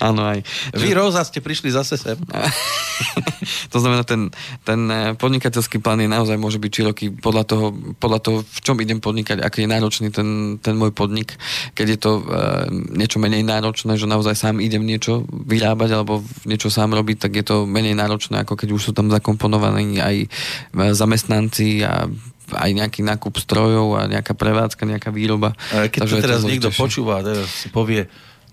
[0.00, 0.44] Áno, aj.
[0.76, 2.18] Vy, Róza, ste prišli zase sem.
[3.72, 4.28] to znamená, ten,
[4.62, 7.66] ten eh, podnikateľský plán je naozaj môže byť široký podľa toho,
[7.96, 11.36] podľa toho, v čom idem podnikať, aký je náročný ten, ten môj podnik.
[11.72, 16.68] Keď je to uh, niečo menej náročné, že naozaj sám idem niečo vyrábať alebo niečo
[16.68, 20.92] sám robiť, tak je to menej náročné, ako keď už sú tam zakomponovaní aj eh,
[20.92, 22.06] zamestnanci a
[22.52, 25.56] aj nejaký nákup strojov a nejaká prevádzka, nejaká výroba.
[25.72, 26.82] A keď Takže to teraz niekto zložitejšie.
[26.84, 28.10] počúva, teraz si povie,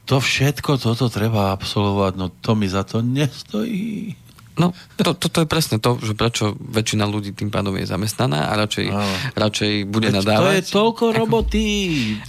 [0.07, 4.15] to všetko toto treba absolvovať, no to mi za to nestojí.
[4.60, 8.60] No, to, toto je presne to, že prečo väčšina ľudí tým pádom je zamestnaná a
[8.60, 8.86] radšej,
[9.34, 10.43] radšej bude Veď nadávať.
[10.43, 11.66] To je toľko roboty.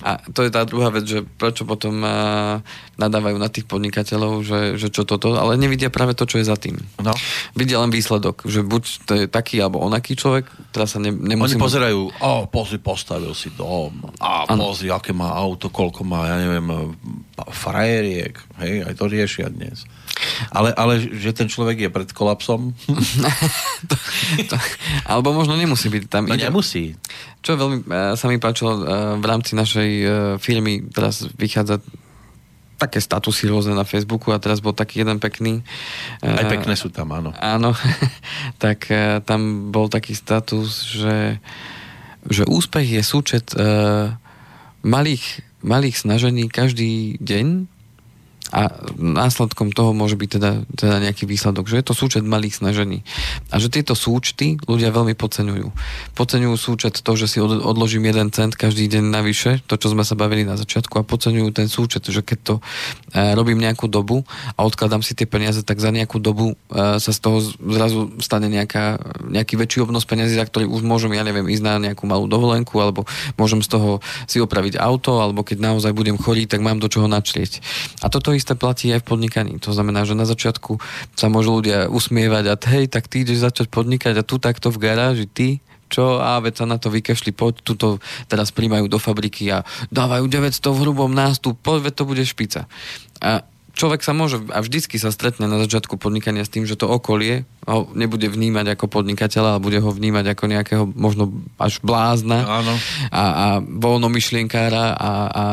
[0.07, 2.63] A to je tá druhá vec, že prečo potom uh,
[2.95, 6.55] nadávajú na tých podnikateľov, že, že čo toto, ale nevidia práve to, čo je za
[6.55, 6.79] tým.
[7.03, 7.11] No.
[7.59, 11.35] Vidia len výsledok, že buď to je taký alebo onaký človek, teraz sa ne, Oni
[11.35, 11.59] nemusím...
[11.59, 16.67] pozerajú, o, pozri, postavil si dom, a pozri, aké má auto, koľko má, ja neviem,
[17.51, 19.89] frajeriek, hej, aj to riešia dnes.
[20.55, 22.77] Ale, ale že ten človek je pred kolapsom,
[23.91, 23.97] to,
[24.47, 24.57] to,
[25.09, 26.29] alebo možno nemusí byť tam.
[26.29, 26.95] no ide- nemusí.
[27.43, 28.83] Čo veľmi uh, sa mi páčilo uh,
[29.19, 31.83] v rámci našej uh, firmy, teraz vychádza
[32.79, 35.63] také statusy rôzne na Facebooku a teraz bol taký jeden pekný.
[36.19, 37.31] Aj pekné sú tam, áno.
[37.39, 37.79] Áno,
[38.63, 38.91] tak
[39.23, 41.39] tam bol taký status, že,
[42.27, 43.55] že úspech je súčet
[44.83, 47.67] malých, malých snažení každý deň
[48.53, 48.69] a
[49.01, 53.01] následkom toho môže byť teda, teda nejaký výsledok, že je to súčet malých snažení.
[53.49, 55.73] A že tieto súčty ľudia veľmi podceňujú.
[56.13, 60.05] Podceňujú súčet to, že si od, odložím jeden cent každý deň navyše, to, čo sme
[60.05, 62.55] sa bavili na začiatku, a podceňujú ten súčet, že keď to
[63.17, 67.09] e, robím nejakú dobu a odkladám si tie peniaze, tak za nejakú dobu e, sa
[67.09, 69.01] z toho zrazu stane nejaká,
[69.33, 72.77] nejaký väčší obnos peniazy, za ktorý už môžem, ja neviem, ísť na nejakú malú dovolenku,
[72.77, 73.09] alebo
[73.41, 77.09] môžem z toho si opraviť auto, alebo keď naozaj budem chorý, tak mám do čoho
[77.09, 77.65] načrieť.
[78.05, 79.63] A toto isté platí aj v podnikaní.
[79.63, 80.83] To znamená, že na začiatku
[81.15, 84.83] sa môžu ľudia usmievať a hej, tak ty ideš začať podnikať a tu takto v
[84.83, 85.63] garáži, ty
[85.93, 89.61] čo, a veď sa na to vykašli, poď, tuto teraz príjmajú do fabriky a
[89.93, 92.65] dávajú 900 v hrubom nástup, poď, veď to bude špica.
[93.21, 96.89] A človek sa môže, a vždycky sa stretne na začiatku podnikania s tým, že to
[96.89, 102.43] okolie ho nebude vnímať ako podnikateľa, ale bude ho vnímať ako nejakého možno až blázna
[102.43, 102.75] Áno.
[103.09, 105.45] a, a voľnomyšlienkára a, a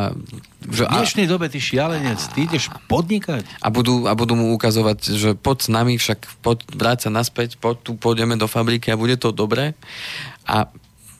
[0.60, 3.48] že V a, dnešnej dobe, ty šialenec, ty ideš podnikať.
[3.64, 7.56] a, budú, a budú mu ukazovať, že poď s nami, však poď, vráť sa naspäť,
[7.56, 9.78] poď tu pôjdeme do fabriky a bude to dobré.
[10.44, 10.68] A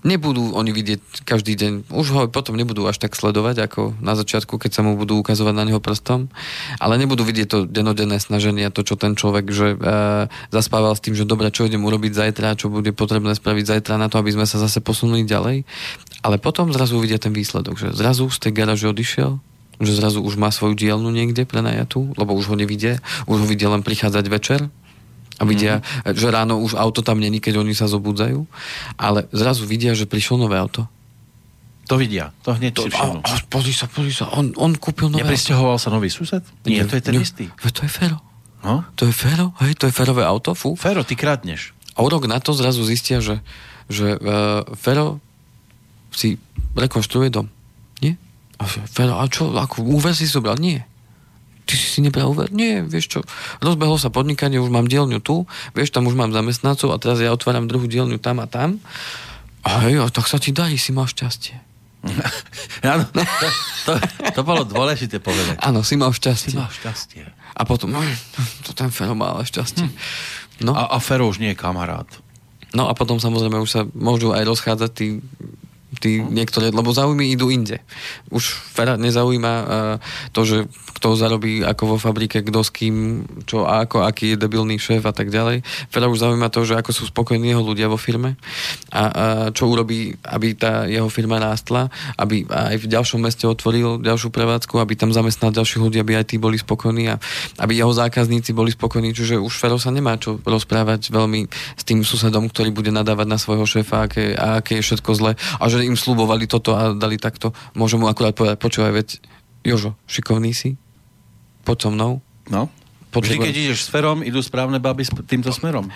[0.08, 4.56] nebudú oni vidieť každý deň, už ho potom nebudú až tak sledovať, ako na začiatku,
[4.56, 6.32] keď sa mu budú ukazovať na neho prstom,
[6.80, 9.78] ale nebudú vidieť to denodenné snaženie to, čo ten človek, že e,
[10.56, 14.08] zaspával s tým, že dobre, čo idem urobiť zajtra, čo bude potrebné spraviť zajtra na
[14.08, 15.68] to, aby sme sa zase posunuli ďalej.
[16.24, 19.40] Ale potom zrazu uvidia ten výsledok, že zrazu z tej garáže odišiel,
[19.80, 23.00] že zrazu už má svoju dielnu niekde prenajatú, lebo už ho nevidia,
[23.32, 24.60] už ho vidia len prichádzať večer
[25.40, 26.20] a vidia, mm-hmm.
[26.20, 28.44] že ráno už auto tam není, keď oni sa zobudzajú,
[29.00, 30.84] ale zrazu vidia, že prišlo nové auto.
[31.90, 33.26] To vidia, to hneď si všimnú.
[33.26, 35.32] a, a pozri sa, pozri sa, on, on kúpil nové auto.
[35.32, 36.44] Nepresťahoval sa nový sused?
[36.68, 37.50] Nie, to je ten Nie, istý.
[37.50, 38.22] to je Fero.
[38.62, 38.84] No?
[39.00, 40.76] To je Fero, hej, to je Ferové auto, fú.
[40.76, 41.74] Fero, ty kradneš.
[41.96, 43.42] A o rok na to zrazu zistia, že,
[43.90, 45.24] že uh, Fero
[46.14, 46.38] si
[46.76, 47.48] rekonštruuje dom.
[48.04, 48.20] Nie?
[48.60, 50.60] A Fero, a čo, ako úver si zobral?
[50.60, 50.86] Nie.
[51.70, 52.50] Ty si si nebral úver?
[52.50, 53.20] Nie, vieš čo,
[53.62, 55.46] rozbehlo sa podnikanie, už mám dielňu tu,
[55.78, 58.82] vieš, tam už mám zamestnancov a teraz ja otváram druhú dielňu tam a tam.
[59.62, 61.70] A hej, a tak sa ti darí, si mal šťastie.
[62.96, 63.22] Áno, to,
[63.86, 63.92] to,
[64.34, 65.62] to bolo dôležité povedať.
[65.62, 66.58] Áno, si mal šťastie.
[66.58, 67.28] máš šťastie.
[67.54, 68.00] A potom, no,
[68.64, 69.86] to ten Fero má ale šťastie.
[70.64, 70.74] No.
[70.74, 72.08] A, a Fero už nie je kamarát.
[72.72, 75.08] No a potom samozrejme už sa môžu aj rozchádzať tí,
[76.00, 77.84] tí niektoré, lebo záujmy idú inde.
[78.32, 79.68] Už Fera nezaujíma uh,
[80.32, 80.58] to, že
[81.00, 85.04] kto zarobí ako vo fabrike, kto s kým, čo a ako, aký je debilný šéf
[85.08, 85.64] a tak ďalej.
[85.88, 88.36] Fera už zaujíma to, že ako sú spokojní jeho ľudia vo firme
[88.92, 89.04] a, a
[89.56, 91.88] čo urobí, aby tá jeho firma rástla,
[92.20, 96.36] aby aj v ďalšom meste otvoril ďalšiu prevádzku, aby tam zamestnal ďalších ľudí, aby aj
[96.36, 97.16] tí boli spokojní a
[97.64, 99.16] aby jeho zákazníci boli spokojní.
[99.16, 101.48] Čiže už Fero sa nemá čo rozprávať veľmi
[101.80, 105.64] s tým susedom, ktorý bude nadávať na svojho šéfa, aké, aké je všetko zle a
[105.68, 107.50] že im slúbovali toto a dali takto.
[107.74, 109.08] Môže mu akurát povedať, počúvaj, veď
[109.62, 110.78] Jožo, šikovný si,
[111.62, 112.12] poď so mnou.
[112.48, 112.70] No?
[113.10, 115.90] Vždy, Potrebujem- keď ideš s Ferom, idú správne baby s týmto smerom.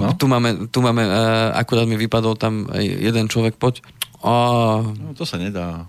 [0.00, 0.16] No.
[0.16, 1.12] Tu máme, tu máme uh,
[1.52, 3.84] akurát mi vypadol tam jeden človek, poď.
[4.18, 4.32] A,
[4.82, 5.84] No, to sa nedá.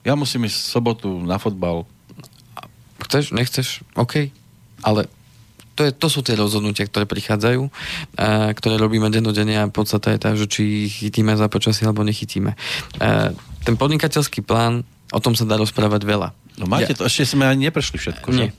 [0.00, 1.84] Ja musím ísť v sobotu na fotbal.
[3.00, 4.32] chceš, nechceš, OK.
[4.80, 5.04] Ale
[5.80, 10.18] to, je, to sú tie rozhodnutia, ktoré prichádzajú, a, ktoré robíme dennodenne a podstata je
[10.20, 12.52] tá, že či ich chytíme za počasie alebo nechytíme.
[13.00, 13.32] A,
[13.64, 16.28] ten podnikateľský plán, o tom sa dá rozprávať veľa.
[16.60, 18.36] No máte to, ešte sme ani neprešli všetko, že?
[18.36, 18.50] Nie.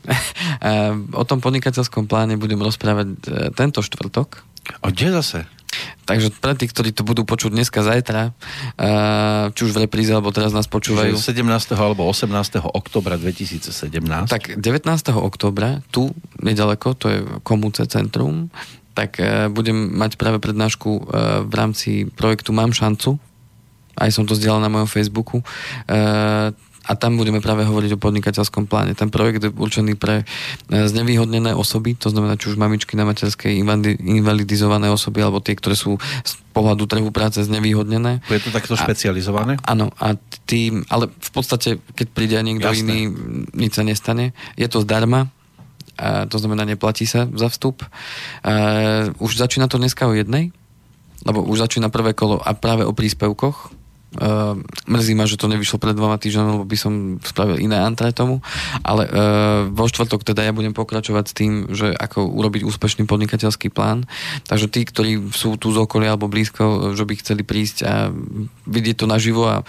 [1.22, 3.18] o tom podnikateľskom pláne budem rozprávať e,
[3.54, 4.42] tento štvrtok.
[4.82, 5.46] A kde zase?
[6.06, 8.36] Takže pre tých, ktorí to budú počuť dneska, zajtra,
[9.56, 11.16] či už v repríze, alebo teraz nás počúvajú.
[11.16, 11.42] 17.
[11.80, 12.28] alebo 18.
[12.60, 13.72] oktobra 2017.
[14.28, 14.88] Tak 19.
[15.16, 16.12] oktobra, tu
[16.44, 18.52] nedaleko, to je Komúce centrum,
[18.92, 21.02] tak e, budem mať práve prednášku e,
[21.48, 23.16] v rámci projektu Mám šancu.
[23.96, 25.44] Aj som to zdieľal na mojom Facebooku
[26.82, 28.98] a tam budeme práve hovoriť o podnikateľskom pláne.
[28.98, 33.54] Ten projekt je určený pre e, znevýhodnené osoby, to znamená či už mamičky na materskej
[34.02, 38.26] invalidizované osoby, alebo tie, ktoré sú z pohľadu trhu práce znevýhodnené.
[38.26, 39.62] Je to takto špecializované?
[39.62, 40.18] A, áno, a
[40.50, 42.82] tým, ale v podstate, keď príde niekto Jasné.
[42.82, 43.00] iný,
[43.54, 44.34] nič sa nestane.
[44.58, 45.30] Je to zdarma,
[46.02, 47.86] a to znamená, neplatí sa za vstup.
[48.42, 48.52] A
[49.22, 50.50] už začína to dneska o jednej,
[51.22, 53.81] lebo už začína prvé kolo a práve o príspevkoch,
[54.12, 54.60] Uh,
[54.92, 58.44] mrzí ma, že to nevyšlo pred dvoma týždňami, lebo by som spravil iné antre tomu,
[58.84, 63.72] ale uh, vo štvrtok teda ja budem pokračovať s tým, že ako urobiť úspešný podnikateľský
[63.72, 64.04] plán.
[64.52, 68.12] Takže tí, ktorí sú tu z okolia alebo blízko, že by chceli prísť a
[68.68, 69.64] vidieť to naživo a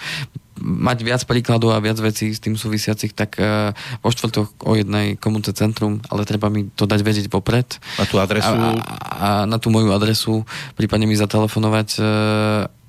[0.59, 3.71] mať viac príkladov a viac vecí s tým súvisiacich, tak uh,
[4.03, 7.79] vo štvrtok o jednej komunce centrum, ale treba mi to dať vedieť vopred.
[7.95, 8.51] Na tú adresu?
[8.51, 10.43] A, a, a na tú moju adresu,
[10.75, 12.82] prípadne mi zatelefonovať uh,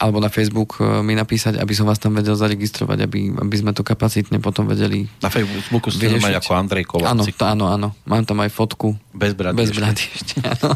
[0.00, 3.76] alebo na Facebook e, mi napísať, aby som vás tam vedel zaregistrovať, aby, aby sme
[3.76, 7.12] to kapacitne potom vedeli Na Facebooku ste mať ako Andrej Kováčik.
[7.12, 7.88] Áno, to, áno, áno.
[8.08, 8.96] Mám tam aj fotku.
[9.12, 10.72] Bez brady Bez brady ešte, áno.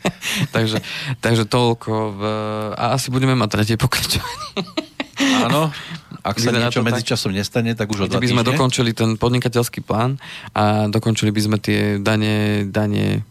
[0.56, 0.80] takže,
[1.20, 1.92] takže toľko.
[2.16, 2.20] V,
[2.72, 4.64] a asi budeme mať tretie pokračovanie.
[5.44, 5.68] áno.
[6.22, 9.82] Ak sa niečo medzi časom nestane, tak už o dva by sme dokončili ten podnikateľský
[9.82, 10.22] plán
[10.54, 13.26] a dokončili by sme tie dane, dane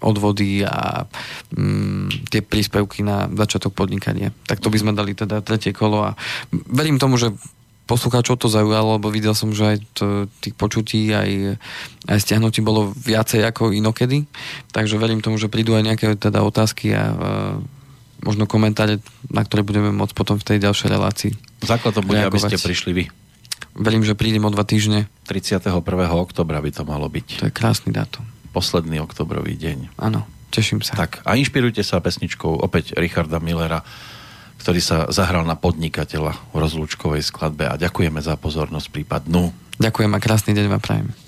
[0.00, 1.08] odvody a
[1.56, 4.32] mm, tie príspevky na začiatok podnikania.
[4.44, 6.10] Tak to by sme dali teda tretie kolo a
[6.52, 7.32] verím tomu, že
[7.86, 10.04] poslucháčov to zaujalo, lebo videl som, že aj to,
[10.42, 11.54] tých počutí, aj,
[12.10, 14.26] aj stiahnutí bolo viacej ako inokedy,
[14.74, 17.16] takže verím tomu, že prídu aj nejaké teda otázky a e,
[18.26, 18.98] možno komentáre,
[19.30, 21.32] na ktoré budeme môcť potom v tej ďalšej relácii
[21.62, 23.04] Základom bude, aby ste prišli vy.
[23.76, 25.08] Verím, že prídem o dva týždne.
[25.30, 25.72] 31.
[26.12, 27.26] oktobra by to malo byť.
[27.40, 30.00] To je krásny dátum posledný oktobrový deň.
[30.00, 30.96] Áno, teším sa.
[30.96, 33.84] Tak a inšpirujte sa pesničkou opäť Richarda Millera,
[34.64, 39.52] ktorý sa zahral na podnikateľa v rozlúčkovej skladbe a ďakujeme za pozornosť prípadnú.
[39.76, 41.25] Ďakujem a krásny deň vám prajem.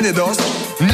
[0.00, 0.42] Všade dosť,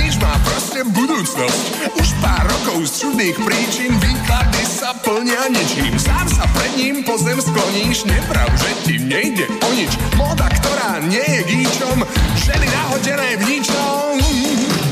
[0.02, 1.62] nič má proste budúcnosť.
[1.94, 5.94] Už pár rokov z čudných príčin výklady sa plnia ničím.
[5.94, 9.94] Sám sa pred ním po zem skloníš, neprav, že ti nejde o nič.
[10.18, 12.02] Moda, ktorá nie je gíčom,
[12.34, 14.85] ženy nahodené v ničom.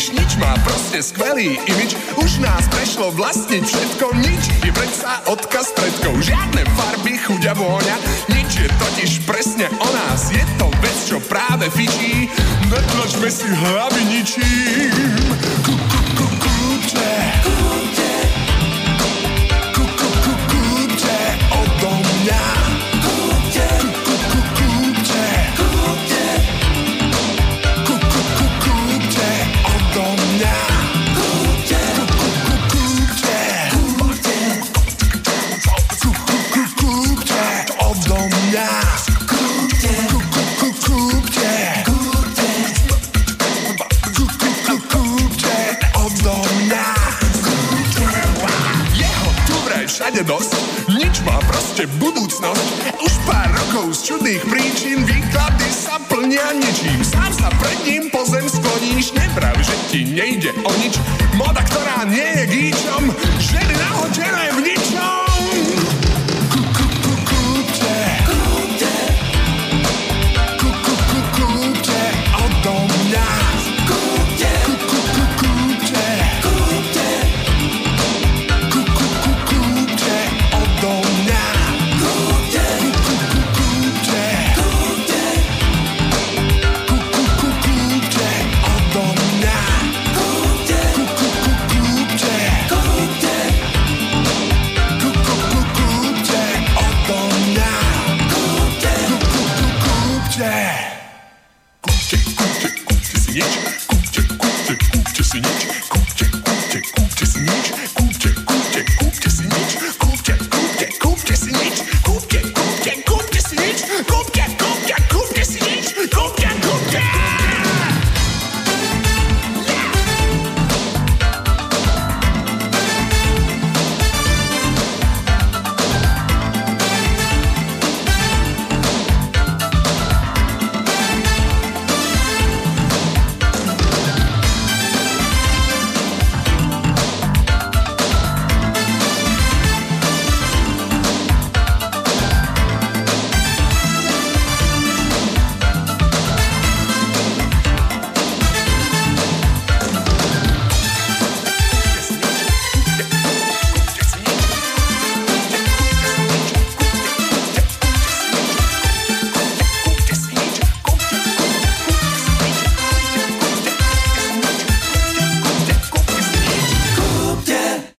[0.00, 5.20] Ho vidíš, nič má proste skvelý imič, už nás prešlo vlastniť všetko, nič je predsa
[5.28, 7.96] odkaz predkov, žiadne farby, chuť a vôňa,
[8.32, 12.32] nič je totiž presne o nás, je to vec, čo práve fičí,
[12.72, 14.88] netlačme si hlavy ničím.
[15.68, 17.12] Ku, ku, ku, kúte,
[17.44, 17.59] kúte,
[51.80, 52.68] proste budúcnosť.
[53.00, 57.00] Už pár rokov z čudných príčin výklady sa plnia ničím.
[57.00, 61.00] Sám sa pred ním po zem skloníš, neprav, že ti nejde o nič.
[61.40, 63.08] Moda, ktorá nie je gíčom,
[63.40, 65.19] ženy nahodené v ničom.